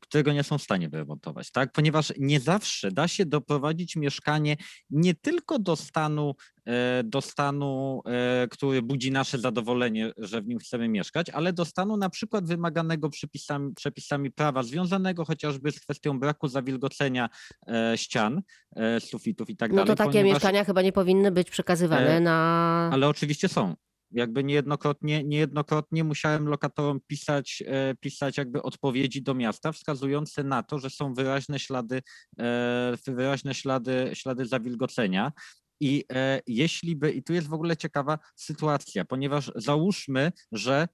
którego 0.00 0.32
nie 0.32 0.42
są 0.42 0.58
w 0.58 0.62
stanie 0.62 0.88
wyremontować, 0.88 1.50
tak? 1.50 1.72
Ponieważ 1.72 2.12
nie 2.18 2.40
zawsze 2.40 2.90
da 2.90 3.08
się 3.08 3.26
doprowadzić 3.26 3.96
mieszkanie 3.96 4.56
nie 4.90 5.14
tylko 5.14 5.58
do 5.58 5.76
stanu, 5.76 6.34
e, 6.66 7.02
do 7.04 7.20
stanu, 7.20 8.02
e, 8.06 8.48
który 8.50 8.82
budzi 8.82 9.10
nasze 9.10 9.38
zadowolenie, 9.38 10.12
że 10.18 10.42
w 10.42 10.46
nim 10.46 10.58
chcemy 10.58 10.88
mieszkać, 10.88 11.30
ale 11.30 11.52
do 11.52 11.64
stanu 11.64 11.96
na 11.96 12.10
przykład 12.10 12.46
wymaganego 12.46 13.10
przepisami, 13.10 13.74
przepisami 13.74 14.30
prawa, 14.30 14.62
związanego 14.62 15.24
chociażby 15.24 15.72
z 15.72 15.80
kwestią 15.80 16.20
braku 16.20 16.48
zawilgocenia 16.48 17.28
e, 17.68 17.92
ścian, 17.98 18.42
e, 18.76 19.00
sufitów 19.00 19.50
i 19.50 19.56
tak 19.56 19.70
No 19.70 19.76
dalej. 19.76 19.86
to 19.88 19.96
takie 19.96 20.10
ponieważ- 20.10 20.32
mieszkania 20.34 20.64
chyba 20.64 20.82
nie 20.82 20.92
powinny 20.92 21.30
być 21.32 21.50
przekazywane 21.50 22.16
E, 22.16 22.20
na... 22.20 22.90
ale 22.92 23.08
oczywiście 23.08 23.48
są. 23.48 23.74
Jakby 24.12 24.44
niejednokrotnie, 24.44 25.24
niejednokrotnie 25.24 26.04
musiałem 26.04 26.48
lokatorom 26.48 27.00
pisać, 27.06 27.62
e, 27.66 27.94
pisać 27.94 28.36
jakby 28.36 28.62
odpowiedzi 28.62 29.22
do 29.22 29.34
miasta, 29.34 29.72
wskazujące 29.72 30.44
na 30.44 30.62
to, 30.62 30.78
że 30.78 30.90
są 30.90 31.14
wyraźne 31.14 31.58
ślady, 31.58 32.02
e, 32.38 32.96
wyraźne 33.06 33.54
ślady, 33.54 34.10
ślady 34.14 34.46
zawilgocenia. 34.46 35.32
I 35.80 36.04
e, 36.12 36.40
jeśli 36.46 36.96
by, 36.96 37.12
i 37.12 37.22
tu 37.22 37.32
jest 37.32 37.48
w 37.48 37.52
ogóle 37.52 37.76
ciekawa 37.76 38.18
sytuacja, 38.36 39.04
ponieważ 39.04 39.52
załóżmy, 39.56 40.32
że 40.52 40.88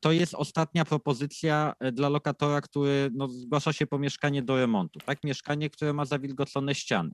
to 0.00 0.12
jest 0.12 0.34
ostatnia 0.34 0.84
propozycja 0.84 1.72
dla 1.92 2.08
lokatora, 2.08 2.60
który 2.60 3.10
no, 3.14 3.28
zgłasza 3.28 3.72
się 3.72 3.86
po 3.86 3.98
mieszkanie 3.98 4.42
do 4.42 4.56
remontu, 4.56 4.98
tak? 4.98 5.24
Mieszkanie, 5.24 5.70
które 5.70 5.92
ma 5.92 6.04
zawilgocone 6.04 6.74
ściany. 6.74 7.10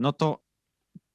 No 0.00 0.12
to 0.12 0.49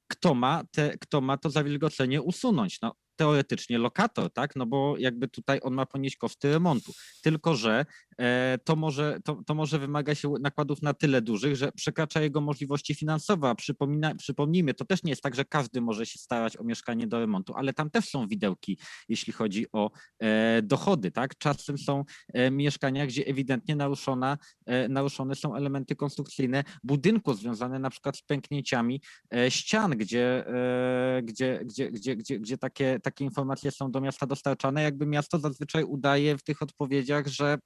kto 0.08 0.34
ma, 0.34 0.64
te, 0.70 0.98
kto 0.98 1.20
ma 1.20 1.36
to 1.36 1.50
zawilgocenie 1.50 2.22
usunąć? 2.22 2.80
No, 2.82 2.94
teoretycznie 3.16 3.78
lokator, 3.78 4.32
tak? 4.32 4.56
No 4.56 4.66
bo 4.66 4.94
jakby 4.98 5.28
tutaj 5.28 5.60
on 5.62 5.74
ma 5.74 5.86
ponieść 5.86 6.16
koszty 6.16 6.50
remontu. 6.50 6.92
Tylko, 7.22 7.54
że 7.54 7.86
to, 8.64 8.76
może, 8.76 9.18
to, 9.24 9.42
to 9.46 9.54
może 9.54 9.78
wymaga 9.78 10.14
się 10.14 10.34
nakładów 10.40 10.82
na 10.82 10.94
tyle 10.94 11.22
dużych, 11.22 11.56
że 11.56 11.72
przekracza 11.72 12.20
jego 12.20 12.40
możliwości 12.40 12.94
finansowe. 12.94 13.54
Przypomina, 13.54 14.14
przypomnijmy, 14.14 14.74
to 14.74 14.84
też 14.84 15.02
nie 15.02 15.10
jest 15.10 15.22
tak, 15.22 15.34
że 15.34 15.44
każdy 15.44 15.80
może 15.80 16.06
się 16.06 16.18
starać 16.18 16.56
o 16.56 16.64
mieszkanie 16.64 17.06
do 17.06 17.18
remontu, 17.18 17.52
ale 17.56 17.72
tam 17.72 17.90
też 17.90 18.08
są 18.08 18.28
widełki, 18.28 18.78
jeśli 19.08 19.32
chodzi 19.32 19.66
o 19.72 19.90
e, 20.18 20.62
dochody, 20.62 21.10
tak? 21.10 21.38
Czasem 21.38 21.78
są 21.78 22.04
e, 22.32 22.50
mieszkania, 22.50 23.06
gdzie 23.06 23.26
ewidentnie 23.26 23.76
naruszona, 23.76 24.38
e, 24.66 24.88
naruszone 24.88 25.34
są 25.34 25.54
elementy 25.54 25.96
konstrukcyjne 25.96 26.64
budynku 26.84 27.34
związane 27.34 27.78
na 27.78 27.90
przykład 27.90 28.16
z 28.16 28.22
pęknięciami 28.22 29.00
e, 29.34 29.50
ścian, 29.50 29.90
gdzie, 29.90 30.46
e, 30.46 31.22
gdzie, 31.22 31.60
gdzie, 31.64 31.90
gdzie, 31.90 32.16
gdzie, 32.16 32.38
gdzie 32.38 32.58
takie, 32.58 33.00
takie 33.02 33.24
informacje 33.24 33.70
są 33.70 33.90
do 33.90 34.00
miasta 34.00 34.26
dostarczane, 34.26 34.82
jakby 34.82 35.06
miasto 35.06 35.38
zazwyczaj 35.38 35.84
udaje 35.84 36.38
w 36.38 36.42
tych 36.42 36.62
odpowiedziach, 36.62 37.26
że 37.26 37.58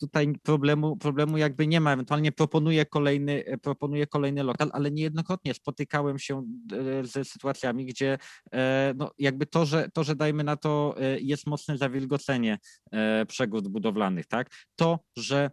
tutaj 0.00 0.32
problemu, 0.42 0.96
problemu 0.96 1.38
jakby 1.38 1.66
nie 1.66 1.80
ma, 1.80 1.92
ewentualnie 1.92 2.32
proponuje 2.32 2.86
kolejny, 2.86 3.44
e, 3.46 3.58
proponuje 3.58 4.06
kolejny 4.06 4.42
lokal, 4.42 4.70
ale 4.72 4.90
niejednokrotnie 4.90 5.54
spotykałem 5.54 6.18
się 6.18 6.42
e, 6.72 7.06
ze 7.06 7.24
sytuacjami, 7.24 7.86
gdzie 7.86 8.18
e, 8.52 8.94
no 8.96 9.10
jakby 9.18 9.46
to, 9.46 9.66
że, 9.66 9.88
to, 9.94 10.04
że 10.04 10.16
dajmy 10.16 10.44
na 10.44 10.56
to 10.56 10.94
jest 11.20 11.46
mocne 11.46 11.78
zawilgocenie 11.78 12.58
przegród 13.28 13.68
budowlanych, 13.68 14.26
tak, 14.26 14.50
to, 14.76 14.98
że 15.16 15.50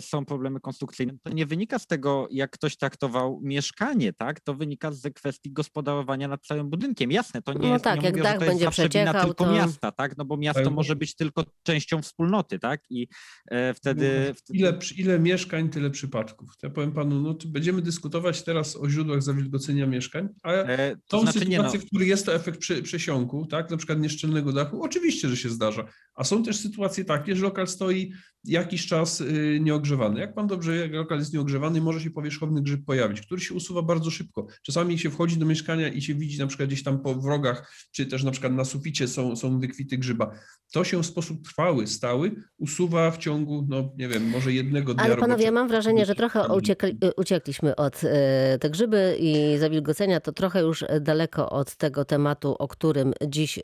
są 0.00 0.24
problemy 0.24 0.60
konstrukcyjne. 0.60 1.12
To 1.22 1.30
nie 1.32 1.46
wynika 1.46 1.78
z 1.78 1.86
tego, 1.86 2.28
jak 2.30 2.50
ktoś 2.50 2.76
traktował 2.76 3.40
mieszkanie, 3.42 4.12
tak? 4.12 4.40
To 4.40 4.54
wynika 4.54 4.92
z 4.92 5.14
kwestii 5.14 5.52
gospodarowania 5.52 6.28
nad 6.28 6.46
całym 6.46 6.70
budynkiem. 6.70 7.12
Jasne, 7.12 7.42
to 7.42 7.52
nie 7.52 7.58
No 7.58 7.72
jest, 7.72 7.84
tak, 7.84 8.00
nie 8.00 8.04
jak 8.06 8.14
mówię, 8.14 8.22
dach 8.22 8.32
że 8.32 8.38
to 8.38 8.44
jest 8.44 8.52
będzie 8.54 8.64
zawsze 8.64 8.88
wina 8.88 9.24
tylko 9.24 9.44
to- 9.44 9.52
miasta, 9.52 9.92
tak? 9.92 10.16
No 10.16 10.24
bo 10.24 10.36
miasto 10.36 10.60
Ale- 10.60 10.70
może 10.70 10.96
być 10.96 11.16
tylko 11.16 11.44
częścią 11.62 12.02
wspólnoty, 12.02 12.58
tak? 12.58 12.80
I 12.90 13.08
e, 13.50 13.74
wtedy, 13.74 14.34
wtedy 14.36 14.58
Ile, 14.58 14.78
ile 14.96 15.18
mieszkań, 15.18 15.68
tyle 15.68 15.90
przypadków. 15.90 16.50
Ja 16.62 16.70
powiem 16.70 16.92
panu, 16.92 17.20
no 17.20 17.34
to 17.34 17.48
będziemy 17.48 17.82
dyskutować 17.82 18.42
teraz 18.42 18.76
o 18.76 18.90
źródłach 18.90 19.22
zawilgocenia 19.22 19.86
mieszkań, 19.86 20.28
a 20.42 20.52
e, 20.52 20.96
to 21.08 21.16
Są 21.18 21.22
znaczy 21.22 21.38
no, 21.38 21.44
sytuacje, 21.44 21.80
w 21.80 21.86
których 21.86 22.08
jest 22.08 22.26
to 22.26 22.34
efekt 22.34 22.58
przy, 22.58 22.82
przesiąku, 22.82 23.46
tak? 23.46 23.70
na 23.70 23.76
przykład 23.76 24.00
nieszczelnego 24.00 24.52
dachu, 24.52 24.82
oczywiście, 24.82 25.28
że 25.28 25.36
się 25.36 25.48
zdarza. 25.48 25.84
A 26.14 26.24
są 26.24 26.42
też 26.42 26.56
sytuacje 26.56 27.04
takie, 27.04 27.36
że 27.36 27.42
lokal 27.42 27.68
stoi 27.68 28.12
jakiś 28.44 28.86
czas 28.86 29.20
y, 29.20 29.47
nieogrzewany. 29.60 30.20
Jak 30.20 30.34
pan 30.34 30.46
dobrze 30.46 30.72
wie, 30.72 30.78
jak 30.78 30.92
lokal 30.92 31.18
jest 31.18 31.34
nieogrzewany, 31.34 31.80
może 31.80 32.00
się 32.00 32.10
powierzchowny 32.10 32.62
grzyb 32.62 32.84
pojawić, 32.84 33.20
który 33.20 33.40
się 33.40 33.54
usuwa 33.54 33.82
bardzo 33.82 34.10
szybko. 34.10 34.46
Czasami 34.62 34.98
się 34.98 35.10
wchodzi 35.10 35.36
do 35.36 35.46
mieszkania 35.46 35.88
i 35.88 36.02
się 36.02 36.14
widzi 36.14 36.38
na 36.38 36.46
przykład 36.46 36.68
gdzieś 36.68 36.82
tam 36.82 37.00
po 37.00 37.14
wrogach, 37.14 37.72
czy 37.92 38.06
też 38.06 38.24
na 38.24 38.30
przykład 38.30 38.52
na 38.52 38.64
suficie 38.64 39.08
są, 39.08 39.36
są 39.36 39.60
wykwity 39.60 39.98
grzyba. 39.98 40.30
To 40.72 40.84
się 40.84 41.02
w 41.02 41.06
sposób 41.06 41.44
trwały, 41.44 41.86
stały 41.86 42.32
usuwa 42.58 43.10
w 43.10 43.18
ciągu, 43.18 43.66
no 43.68 43.92
nie 43.96 44.08
wiem, 44.08 44.30
może 44.30 44.52
jednego 44.52 44.94
dnia 44.94 45.04
Ale 45.04 45.14
panowie, 45.14 45.30
roboczego. 45.32 45.54
mam 45.54 45.68
wrażenie, 45.68 46.06
że 46.06 46.14
trochę 46.14 46.48
uciekli, 46.48 46.98
uciekliśmy 47.16 47.76
od 47.76 48.04
e, 48.04 48.58
te 48.60 48.70
grzyby 48.70 49.16
i 49.20 49.58
zawilgocenia, 49.58 50.20
to 50.20 50.32
trochę 50.32 50.62
już 50.62 50.84
daleko 51.00 51.50
od 51.50 51.76
tego 51.76 52.04
tematu, 52.04 52.56
o 52.58 52.68
którym 52.68 53.12
dziś 53.26 53.58
e, 53.58 53.62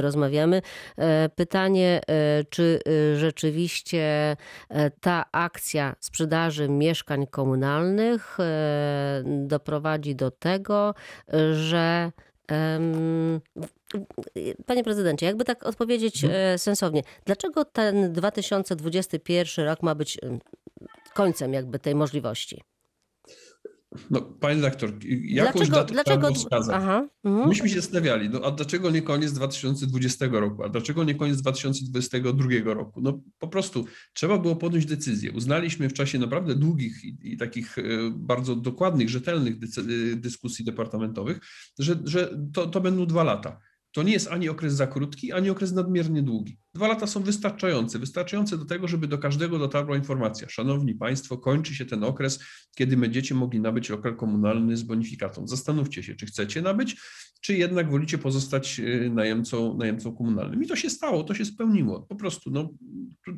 rozmawiamy. 0.00 0.62
Pytanie, 1.36 2.00
czy 2.50 2.80
rzeczywiście 3.16 4.36
ta 5.00 5.24
akcja 5.32 5.96
sprzedaży 6.00 6.68
mieszkań 6.68 7.26
komunalnych 7.26 8.40
e, 8.40 9.22
doprowadzi 9.26 10.14
do 10.14 10.30
tego, 10.30 10.94
że 11.52 12.12
Panie 14.66 14.84
prezydencie, 14.84 15.26
jakby 15.26 15.44
tak 15.44 15.66
odpowiedzieć 15.66 16.24
e, 16.24 16.58
sensownie, 16.58 17.02
dlaczego 17.24 17.64
ten 17.64 18.12
2021 18.12 19.64
rok 19.64 19.82
ma 19.82 19.94
być 19.94 20.18
em, 20.22 20.38
końcem 21.14 21.52
jakby 21.52 21.78
tej 21.78 21.94
możliwości? 21.94 22.62
No, 24.10 24.20
panie 24.20 24.60
doktor, 24.60 24.92
jakąś 25.24 25.68
Dlaczego? 25.68 25.76
datę 25.76 25.92
dlaczego 25.92 26.34
wskazać. 26.34 26.76
aha, 26.76 27.08
mhm. 27.24 27.48
Myśmy 27.48 27.68
się 27.68 27.76
zastanawiali, 27.76 28.30
no 28.30 28.40
a 28.44 28.50
dlaczego 28.50 28.90
nie 28.90 29.02
koniec 29.02 29.32
2020 29.32 30.26
roku, 30.30 30.64
a 30.64 30.68
dlaczego 30.68 31.04
nie 31.04 31.14
koniec 31.14 31.40
2022 31.40 32.48
roku? 32.64 33.00
No 33.00 33.20
po 33.38 33.48
prostu 33.48 33.84
trzeba 34.12 34.38
było 34.38 34.56
podjąć 34.56 34.86
decyzję. 34.86 35.32
Uznaliśmy 35.32 35.88
w 35.88 35.92
czasie 35.92 36.18
naprawdę 36.18 36.54
długich 36.54 37.04
i, 37.04 37.18
i 37.22 37.36
takich 37.36 37.78
e, 37.78 37.82
bardzo 38.14 38.56
dokładnych, 38.56 39.08
rzetelnych 39.08 39.54
e, 39.54 40.16
dyskusji 40.16 40.64
departamentowych, 40.64 41.40
że, 41.78 41.98
że 42.04 42.38
to, 42.52 42.66
to 42.66 42.80
będą 42.80 43.06
dwa 43.06 43.24
lata. 43.24 43.60
To 43.96 44.02
nie 44.02 44.12
jest 44.12 44.28
ani 44.28 44.48
okres 44.48 44.74
za 44.74 44.86
krótki, 44.86 45.32
ani 45.32 45.50
okres 45.50 45.72
nadmiernie 45.72 46.22
długi. 46.22 46.58
Dwa 46.74 46.88
lata 46.88 47.06
są 47.06 47.22
wystarczające, 47.22 47.98
wystarczające 47.98 48.58
do 48.58 48.64
tego, 48.64 48.88
żeby 48.88 49.08
do 49.08 49.18
każdego 49.18 49.58
dotarła 49.58 49.96
informacja. 49.96 50.48
Szanowni 50.48 50.94
Państwo, 50.94 51.38
kończy 51.38 51.74
się 51.74 51.86
ten 51.86 52.04
okres, 52.04 52.38
kiedy 52.76 52.96
będziecie 52.96 53.34
mogli 53.34 53.60
nabyć 53.60 53.88
lokal 53.88 54.16
komunalny 54.16 54.76
z 54.76 54.82
bonifikatą. 54.82 55.46
Zastanówcie 55.46 56.02
się, 56.02 56.14
czy 56.14 56.26
chcecie 56.26 56.62
nabyć, 56.62 56.96
czy 57.46 57.54
jednak 57.54 57.90
wolicie 57.90 58.18
pozostać 58.18 58.80
y, 58.80 59.10
najemcą, 59.14 59.76
najemcą 59.76 60.16
komunalnym. 60.16 60.62
I 60.62 60.66
to 60.66 60.76
się 60.76 60.90
stało, 60.90 61.24
to 61.24 61.34
się 61.34 61.44
spełniło. 61.44 62.00
Po 62.00 62.16
prostu 62.16 62.50
no, 62.50 62.68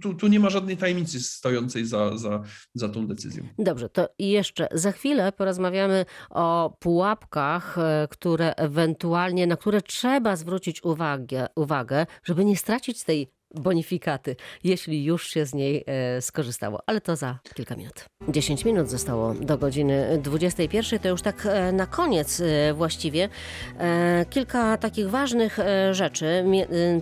tu, 0.03 0.15
tu, 0.15 0.29
nie 0.29 0.41
ma 0.41 0.51
żadnej 0.51 0.77
tajemnicy 0.77 1.21
stojącej 1.21 1.85
za, 1.85 2.19
za, 2.19 2.43
za 2.75 2.89
tą 2.89 3.07
decyzją. 3.07 3.45
Dobrze, 3.59 3.89
to 3.89 4.09
jeszcze 4.19 4.69
za 4.73 4.93
chwilę 4.93 5.33
porozmawiamy 5.33 6.05
o 6.31 6.77
pułapkach, 6.81 7.79
e, 7.79 8.09
które 8.11 8.55
ewentualnie, 8.55 9.47
na 9.47 9.57
które 9.57 9.83
trzeba 9.83 10.37
zwrócić 10.37 10.85
uwagę, 10.85 11.47
uwagę 11.57 12.07
żeby 12.25 12.45
nie 12.45 12.57
stracić 12.57 13.05
tej 13.05 13.38
bonifikaty, 13.55 14.37
jeśli 14.65 15.05
już 15.05 15.29
się 15.29 15.47
z 15.47 15.55
niej 15.55 15.85
e, 15.87 16.23
skorzystało. 16.23 16.81
Ale 16.87 17.01
to 17.01 17.17
za 17.17 17.39
kilka 17.55 17.77
minut. 17.77 18.05
10 18.29 18.65
minut 18.65 18.91
zostało 18.91 19.35
do 19.35 19.59
godziny 19.59 20.19
21. 20.23 20.99
To 20.99 21.09
już 21.09 21.23
tak 21.23 21.47
e, 21.47 21.73
na 21.73 21.87
koniec 21.87 22.41
e, 22.41 22.75
właściwie. 22.75 23.29
Kilka 24.31 24.77
takich 24.77 25.11
ważnych 25.11 25.59
rzeczy 25.93 26.45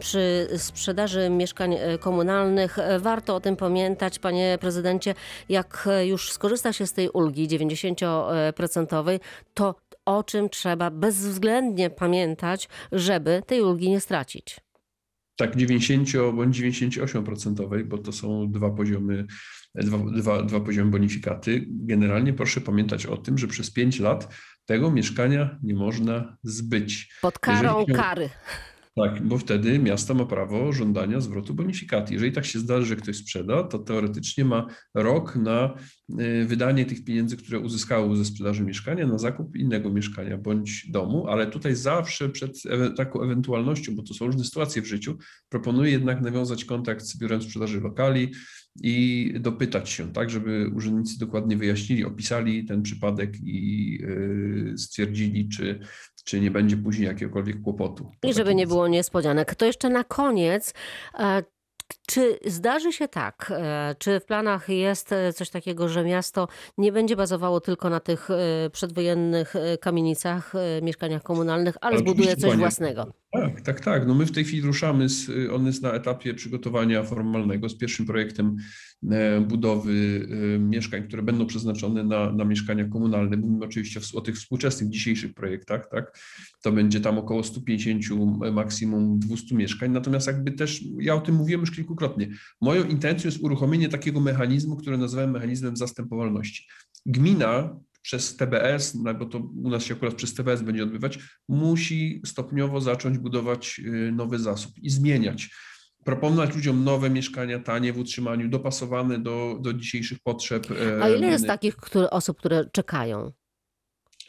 przy 0.01 0.49
sprzedaży 0.57 1.31
mieszkań 1.31 1.77
komunalnych. 2.01 2.77
Warto 2.99 3.35
o 3.35 3.41
tym 3.41 3.57
pamiętać, 3.57 4.19
panie 4.19 4.59
prezydencie, 4.61 5.15
jak 5.49 5.89
już 6.05 6.33
skorzysta 6.33 6.73
się 6.73 6.87
z 6.87 6.93
tej 6.93 7.09
ulgi 7.09 7.49
90%, 7.49 9.21
to 9.55 9.75
o 10.05 10.25
czym 10.25 10.49
trzeba 10.49 10.91
bezwzględnie 10.91 11.91
pamiętać, 11.91 12.69
żeby 12.93 13.43
tej 13.47 13.63
ulgi 13.63 13.91
nie 13.91 14.01
stracić. 14.01 14.66
Tak, 15.37 15.57
90 15.57 16.09
bądź 16.35 16.61
98%, 16.61 17.85
bo 17.85 17.99
to 17.99 18.13
są 18.13 18.53
dwa 18.53 18.71
poziomy, 18.71 19.27
dwa, 19.75 19.99
dwa, 19.99 20.43
dwa 20.43 20.61
poziomy 20.61 20.91
bonifikaty. 20.91 21.67
Generalnie 21.69 22.33
proszę 22.33 22.61
pamiętać 22.61 23.07
o 23.07 23.17
tym, 23.17 23.39
że 23.39 23.47
przez 23.47 23.71
5 23.71 24.01
lat 24.01 24.35
tego 24.65 24.91
mieszkania 24.91 25.59
nie 25.63 25.75
można 25.75 26.37
zbyć. 26.43 27.13
Pod 27.23 27.39
karą 27.39 27.79
Jeżeli 27.79 27.99
kary. 27.99 28.31
Tak, 28.97 29.23
bo 29.23 29.39
wtedy 29.39 29.79
miasto 29.79 30.15
ma 30.15 30.27
prawo 30.27 30.73
żądania 30.73 31.21
zwrotu 31.21 31.55
bonifikaty. 31.55 32.15
Jeżeli 32.15 32.33
tak 32.33 32.47
się 32.47 32.59
zdarzy, 32.59 32.87
że 32.87 32.97
ktoś 32.97 33.17
sprzeda, 33.17 33.63
to 33.63 33.79
teoretycznie 33.79 34.45
ma 34.45 34.67
rok 34.95 35.37
na 35.37 35.75
y, 36.21 36.45
wydanie 36.45 36.85
tych 36.85 37.05
pieniędzy, 37.05 37.37
które 37.37 37.61
uzyskało 37.61 38.17
ze 38.17 38.25
sprzedaży 38.25 38.65
mieszkania, 38.65 39.07
na 39.07 39.19
zakup 39.19 39.57
innego 39.57 39.91
mieszkania 39.91 40.39
bądź 40.39 40.91
domu, 40.91 41.27
ale 41.29 41.47
tutaj 41.47 41.75
zawsze 41.75 42.29
przed 42.29 42.63
taką 42.97 43.23
ewentualnością, 43.23 43.97
bo 43.97 44.03
to 44.03 44.15
są 44.15 44.27
różne 44.27 44.45
sytuacje 44.45 44.83
w 44.83 44.87
życiu, 44.87 45.19
proponuję 45.49 45.91
jednak 45.91 46.21
nawiązać 46.21 46.65
kontakt 46.65 47.05
z 47.05 47.19
biurem 47.19 47.43
sprzedaży 47.43 47.81
lokali 47.81 48.33
i 48.83 49.35
dopytać 49.41 49.91
się, 49.91 50.13
tak, 50.13 50.31
żeby 50.31 50.71
urzędnicy 50.75 51.19
dokładnie 51.19 51.57
wyjaśnili, 51.57 52.05
opisali 52.05 52.65
ten 52.65 52.83
przypadek 52.83 53.37
i 53.43 53.99
y, 54.03 54.79
stwierdzili, 54.79 55.49
czy, 55.49 55.81
czy 56.27 56.41
nie 56.41 56.51
będzie 56.51 56.77
później 56.77 57.09
jakiegokolwiek 57.09 57.63
kłopotu. 57.63 58.11
po 58.21 58.29
I 58.29 58.33
żeby 58.33 58.45
takiej 58.45 58.57
nie 58.57 58.67
było 58.67 58.89
niespodzianek. 58.89 59.55
To 59.55 59.67
jeszcze 59.67 59.89
na 59.89 60.05
koniec. 60.05 60.75
e, 61.19 61.43
Czy 62.07 62.39
zdarzy 62.47 62.93
się 62.93 63.09
tak, 63.09 63.53
e, 63.57 63.95
czy 63.99 64.21
w 64.21 64.25
planach 64.25 64.69
jest 64.69 65.13
e, 65.13 65.33
coś 65.33 65.51
takiego, 65.51 65.89
że 65.89 66.05
miasto 66.05 66.49
nie 66.79 66.93
będzie 66.93 67.17
bazowało 67.17 67.61
tylko 67.61 67.91
na 67.91 68.01
tych 68.01 68.29
przedwojennych 68.73 69.55
kamienicach, 69.81 70.53
mieszkaniach 70.83 71.23
komunalnych, 71.23 71.75
ale 71.81 71.99
zbuduje 71.99 72.37
coś 72.37 72.57
własnego? 72.57 73.13
Tak, 73.41 73.61
tak, 73.61 73.81
tak. 73.81 74.07
No 74.07 74.15
my 74.15 74.27
w 74.27 74.33
tej 74.33 74.45
chwili 74.45 74.63
ruszamy, 74.63 75.09
z, 75.09 75.31
on 75.53 75.67
jest 75.67 75.83
na 75.83 75.93
etapie 75.93 76.35
przygotowania 76.35 77.03
formalnego 77.03 77.69
z 77.69 77.79
pierwszym 77.79 78.07
projektem 78.07 78.57
e, 79.11 79.41
budowy 79.41 80.29
e, 80.55 80.59
mieszkań, 80.59 81.09
które 81.09 81.23
będą 81.23 81.47
przeznaczone 81.47 82.05
na, 82.05 82.33
na 82.33 82.45
mieszkania 82.45 82.89
komunalne. 82.89 83.37
Mówimy 83.37 83.65
oczywiście 83.65 84.01
o 84.15 84.21
tych 84.21 84.37
współczesnych 84.37 84.91
dzisiejszych 84.91 85.35
projektach, 85.35 85.89
tak. 85.91 86.19
To 86.63 86.73
będzie 86.73 87.01
tam 87.01 87.19
około 87.19 87.43
150, 87.43 88.05
maksimum 88.53 89.19
200 89.19 89.55
mieszkań. 89.55 89.91
Natomiast 89.91 90.27
jakby 90.27 90.53
też, 90.53 90.85
ja 91.01 91.15
o 91.15 91.21
tym 91.21 91.35
mówiłem 91.35 91.61
już 91.61 91.71
kilkukrotnie, 91.71 92.29
moją 92.61 92.85
intencją 92.85 93.29
jest 93.29 93.43
uruchomienie 93.43 93.89
takiego 93.89 94.21
mechanizmu, 94.21 94.77
który 94.77 94.99
nazywałem 94.99 95.31
mechanizmem 95.31 95.77
zastępowalności. 95.77 96.67
Gmina 97.07 97.77
przez 98.07 98.37
TBS, 98.37 98.95
no 98.95 99.15
bo 99.15 99.27
to 99.27 99.39
u 99.39 99.71
nas 99.71 99.85
się 99.85 99.95
akurat 99.95 100.15
przez 100.15 100.35
TBS 100.35 100.63
będzie 100.63 100.83
odbywać, 100.83 101.19
musi 101.49 102.23
stopniowo 102.25 102.81
zacząć 102.81 103.19
budować 103.19 103.81
y, 103.85 104.13
nowy 104.13 104.39
zasób 104.39 104.73
i 104.83 104.91
zmieniać. 104.91 105.51
Proponować 106.05 106.55
ludziom 106.55 106.85
nowe 106.85 107.11
mieszkania, 107.11 107.59
tanie 107.59 107.93
w 107.93 107.99
utrzymaniu, 107.99 108.49
dopasowane 108.49 109.19
do, 109.19 109.59
do 109.61 109.73
dzisiejszych 109.73 110.19
potrzeb. 110.21 110.67
e, 110.71 111.03
A 111.03 111.09
ile 111.09 111.27
jest 111.27 111.47
takich 111.47 111.77
które, 111.77 112.11
osób, 112.11 112.39
które 112.39 112.71
czekają? 112.73 113.33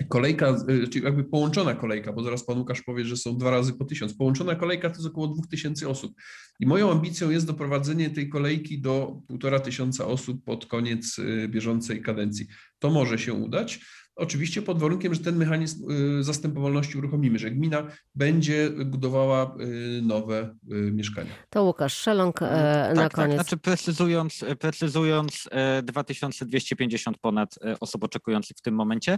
Kolejka, 0.10 0.56
y, 0.70 0.88
czyli 0.88 1.06
jakby 1.06 1.24
połączona 1.24 1.76
kolejka, 1.76 2.14
bo 2.14 2.24
zaraz 2.24 2.46
pan 2.46 2.58
Łukasz 2.58 2.82
powie, 2.82 3.06
że 3.06 3.18
są 3.18 3.38
dwa 3.38 3.52
razy 3.52 3.74
po 3.74 3.86
tysiąc. 3.86 4.14
Połączona 4.14 4.56
kolejka 4.56 4.90
to 4.90 4.96
jest 4.96 5.08
około 5.08 5.28
dwóch 5.28 5.48
tysięcy 5.48 5.90
osób. 5.90 6.14
I 6.60 6.66
moją 6.66 6.92
ambicją 6.92 7.30
jest 7.30 7.46
doprowadzenie 7.46 8.10
tej 8.10 8.30
kolejki 8.30 8.82
do 8.82 9.22
półtora 9.28 9.60
tysiąca 9.60 10.06
osób 10.06 10.44
pod 10.44 10.66
koniec 10.66 11.20
y, 11.20 11.48
bieżącej 11.48 12.02
kadencji. 12.02 12.48
To 12.80 12.90
może 12.90 13.20
się 13.20 13.34
udać. 13.34 13.80
Oczywiście 14.18 14.62
pod 14.62 14.80
warunkiem, 14.80 15.14
że 15.14 15.20
ten 15.20 15.36
mechanizm 15.38 15.92
y, 16.20 16.24
zastępowalności 16.24 16.98
uruchomimy, 16.98 17.40
że 17.40 17.52
gmina 17.52 17.88
będzie 18.16 18.70
budowała 18.86 19.56
y, 19.60 20.02
nowe 20.02 20.56
y, 20.72 20.92
mieszkania. 20.92 21.32
To 21.50 21.64
Łukasz 21.64 21.94
Szeląg 21.94 22.42
e, 22.42 22.46
na 22.96 23.02
tak, 23.02 23.14
koniec. 23.14 23.38
tak. 23.38 23.46
Znaczy 23.48 23.58
precyzując, 23.58 24.46
precyzując 24.60 25.50
e, 25.52 25.84
2250 25.84 27.18
ponad 27.18 27.56
e, 27.66 27.80
osób 27.80 28.04
oczekujących 28.04 28.58
w 28.58 28.62
tym 28.62 28.76
momencie. 28.76 29.18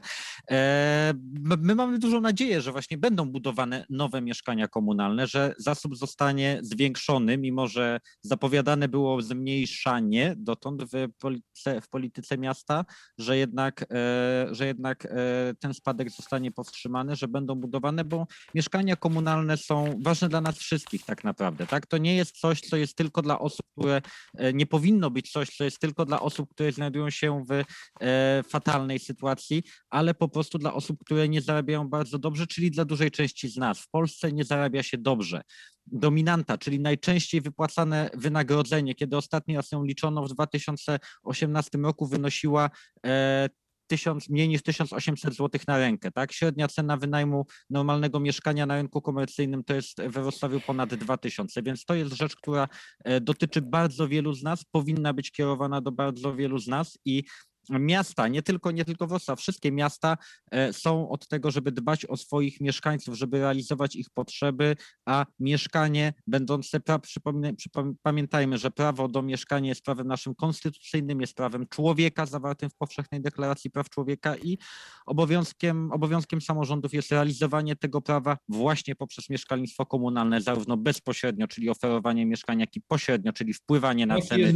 My- 1.39 1.57
My 1.62 1.75
mamy 1.75 1.99
dużą 1.99 2.21
nadzieję, 2.21 2.62
że 2.62 2.71
właśnie 2.71 2.97
będą 2.97 3.31
budowane 3.31 3.85
nowe 3.89 4.21
mieszkania 4.21 4.67
komunalne, 4.67 5.27
że 5.27 5.54
zasób 5.58 5.95
zostanie 5.97 6.60
zwiększony, 6.62 7.37
mimo 7.37 7.67
że 7.67 8.00
zapowiadane 8.21 8.87
było 8.87 9.21
zmniejszanie 9.21 10.33
dotąd 10.37 10.83
w 10.83 11.08
polityce, 11.19 11.81
w 11.81 11.89
polityce 11.89 12.37
miasta, 12.37 12.85
że 13.17 13.37
jednak, 13.37 13.85
że 14.52 14.65
jednak 14.65 14.88
e, 14.92 15.54
ten 15.60 15.73
spadek 15.73 16.10
zostanie 16.10 16.52
powstrzymany, 16.52 17.15
że 17.15 17.27
będą 17.27 17.56
budowane, 17.56 18.06
bo 18.06 18.27
mieszkania 18.56 18.96
komunalne 18.96 19.58
są 19.58 20.00
ważne 20.02 20.29
dla 20.29 20.42
nas 20.42 20.58
wszystkich 20.58 21.06
tak 21.06 21.23
naprawdę. 21.23 21.67
Tak? 21.67 21.87
To 21.87 21.98
nie 21.98 22.15
jest 22.15 22.37
coś, 22.40 22.62
co 22.62 22.77
jest 22.77 22.96
tylko 22.96 23.21
dla 23.21 23.40
osób, 23.40 23.65
które 23.77 24.02
e, 24.37 24.54
nie 24.54 24.65
powinno 24.65 25.12
być 25.12 25.31
coś, 25.31 25.50
co 25.50 25.63
jest 25.63 25.79
tylko 25.79 26.06
dla 26.06 26.21
osób, 26.21 26.50
które 26.50 26.71
znajdują 26.71 27.10
się 27.10 27.46
w 27.50 27.63
e, 28.02 28.44
fatalnej 28.44 29.00
sytuacji, 29.00 29.63
ale 29.90 30.13
po 30.13 30.29
prostu 30.29 30.58
dla 30.58 30.73
osób, 30.73 31.00
które 31.06 31.29
nie 31.29 31.42
zarabiają 31.42 31.90
bardzo 31.90 32.19
dobrze, 32.19 32.48
czyli 32.48 32.71
dla 32.71 32.85
dużej 32.85 33.12
części 33.12 33.50
z 33.50 33.58
nas. 33.58 33.79
W 33.79 33.90
Polsce 33.90 34.31
nie 34.31 34.44
zarabia 34.44 34.83
się 34.83 34.98
dobrze. 34.98 35.42
Dominanta, 35.92 36.58
czyli 36.58 36.79
najczęściej 36.79 37.42
wypłacane 37.42 38.10
wynagrodzenie, 38.13 38.96
kiedy 38.96 39.17
ostatni 39.17 39.56
raz 39.56 39.71
ją 39.71 39.83
liczono 39.83 40.23
w 40.23 40.29
2018 40.29 41.77
roku, 41.77 42.08
wynosiła 42.08 42.69
1000, 43.90 44.29
mniej 44.29 44.50
niż 44.50 44.62
1800 44.62 45.35
zł 45.35 45.62
na 45.67 45.77
rękę. 45.77 46.12
Tak? 46.12 46.31
Średnia 46.33 46.67
cena 46.67 46.98
wynajmu 46.98 47.46
normalnego 47.69 48.19
mieszkania 48.19 48.65
na 48.65 48.75
rynku 48.75 49.02
komercyjnym 49.02 49.63
to 49.63 49.73
jest 49.73 50.02
we 50.02 50.21
Wrocławiu 50.21 50.62
ponad 50.62 50.96
2000, 50.96 51.63
więc 51.63 51.85
to 51.85 51.96
jest 51.96 52.13
rzecz, 52.13 52.35
która 52.35 52.67
e, 53.04 53.21
dotyczy 53.21 53.62
bardzo 53.62 54.08
wielu 54.08 54.33
z 54.33 54.44
nas, 54.44 54.65
powinna 54.71 55.13
być 55.13 55.31
kierowana 55.31 55.81
do 55.81 55.92
bardzo 55.92 56.35
wielu 56.35 56.58
z 56.58 56.67
nas 56.67 56.98
i 57.06 57.23
miasta, 57.70 58.28
nie 58.28 58.42
tylko, 58.42 58.72
nie 58.72 58.86
tylko 58.86 59.08
Wrocław, 59.08 59.40
wszystkie 59.40 59.72
miasta 59.72 60.17
e, 60.52 60.74
są 60.74 61.10
od 61.10 61.28
tego, 61.28 61.52
żeby 61.52 61.72
dbać 61.72 62.06
o 62.06 62.17
swoich 62.17 62.62
mieszkańców, 62.62 63.15
żeby 63.15 63.40
realizować 63.40 63.96
ich 63.96 64.10
potrzeby, 64.10 64.76
a 65.06 65.26
mieszkanie 65.40 66.13
będące, 66.28 66.80
pra, 66.80 67.00
przypomnę, 67.00 67.54
przypom- 67.54 67.94
pamiętajmy, 68.02 68.58
że 68.58 68.72
prawo 68.72 69.08
do 69.08 69.22
mieszkania 69.22 69.70
jest 69.70 69.82
prawem 69.82 70.08
naszym 70.08 70.36
konstytucyjnym, 70.36 71.22
jest 71.22 71.34
prawem 71.34 71.67
człowieka 71.67 72.26
zawartym 72.26 72.70
w 72.70 72.76
Powszechnej 72.76 73.22
Deklaracji 73.22 73.72
Praw 73.72 73.90
Człowieka 73.90 74.36
i 74.38 74.58
obowiązkiem, 75.06 75.92
obowiązkiem 75.92 76.42
samorządów 76.42 76.94
jest 76.94 77.12
realizowanie 77.12 77.76
tego 77.76 78.02
prawa 78.02 78.38
właśnie 78.50 78.96
poprzez 78.96 79.30
mieszkalnictwo 79.30 79.86
komunalne, 79.86 80.42
zarówno 80.42 80.78
bezpośrednio, 80.78 81.48
czyli 81.48 81.70
oferowanie 81.70 82.26
mieszkań, 82.26 82.60
jak 82.60 82.76
i 82.76 82.82
pośrednio, 82.82 83.34
czyli 83.34 83.54
wpływanie 83.54 84.06
na 84.06 84.15
Taki 84.15 84.28
ceny 84.28 84.54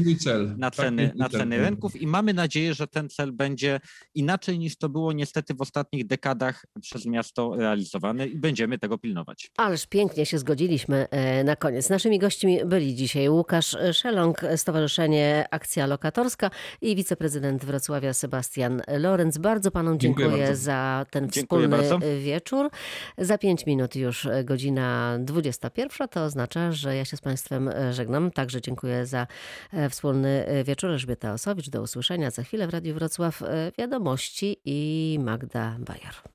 na 0.57 0.71
ceny, 0.71 1.11
na 1.15 1.29
ceny 1.29 1.57
rynków 1.57 2.01
i 2.01 2.07
mamy 2.07 2.33
nadzieję, 2.33 2.73
że 2.73 2.87
ten 2.87 3.02
cel 3.09 3.31
będzie 3.31 3.79
inaczej 4.15 4.59
niż 4.59 4.77
to 4.77 4.89
było 4.89 5.13
niestety 5.13 5.53
w 5.53 5.61
ostatnich 5.61 6.07
dekadach 6.07 6.65
przez 6.81 7.05
miasto 7.05 7.55
realizowany 7.55 8.27
i 8.27 8.37
będziemy 8.37 8.79
tego 8.79 8.97
pilnować. 8.97 9.51
Ależ 9.57 9.87
pięknie 9.87 10.25
się 10.25 10.37
zgodziliśmy 10.37 11.07
e, 11.11 11.43
na 11.43 11.55
koniec. 11.55 11.89
Naszymi 11.89 12.19
gośćmi 12.19 12.65
byli 12.65 12.95
dzisiaj 12.95 13.29
Łukasz 13.29 13.77
Szeląg, 13.93 14.41
Stowarzyszenie 14.55 15.45
Akcja 15.51 15.85
Lokatorska 15.87 16.49
i 16.81 16.95
wiceprezydent 16.95 17.65
Wrocławia 17.65 18.13
Sebastian 18.13 18.81
Lorenz. 18.87 19.37
Bardzo 19.37 19.71
panom 19.71 19.99
Dziękuję 19.99 20.27
dziękuję, 20.27 20.55
za 20.55 21.05
ten 21.09 21.29
Dziękuję 21.29 21.67
wspólny 21.67 21.77
bardzo. 21.77 21.99
wieczór. 22.19 22.69
Za 23.17 23.37
pięć 23.37 23.65
minut 23.65 23.95
już 23.95 24.27
godzina 24.43 25.17
21. 25.19 26.07
To 26.07 26.23
oznacza, 26.23 26.71
że 26.71 26.95
ja 26.95 27.05
się 27.05 27.17
z 27.17 27.21
państwem 27.21 27.69
żegnam. 27.91 28.31
Także 28.31 28.61
dziękuję 28.61 29.05
za 29.05 29.27
e, 29.73 29.89
wspólny 29.89 30.45
wieczór. 30.65 30.89
Elżbieta 30.89 31.33
Osowicz. 31.33 31.69
Do 31.69 31.81
usłyszenia 31.81 32.31
za 32.31 32.43
chwilę 32.43 32.67
w 32.67 32.69
Radiu 32.69 32.92
Wrocław. 32.93 33.41
E, 33.41 33.71
Wiadomości 33.77 34.57
i 34.65 35.19
Magda 35.21 35.75
Bajer. 35.79 36.23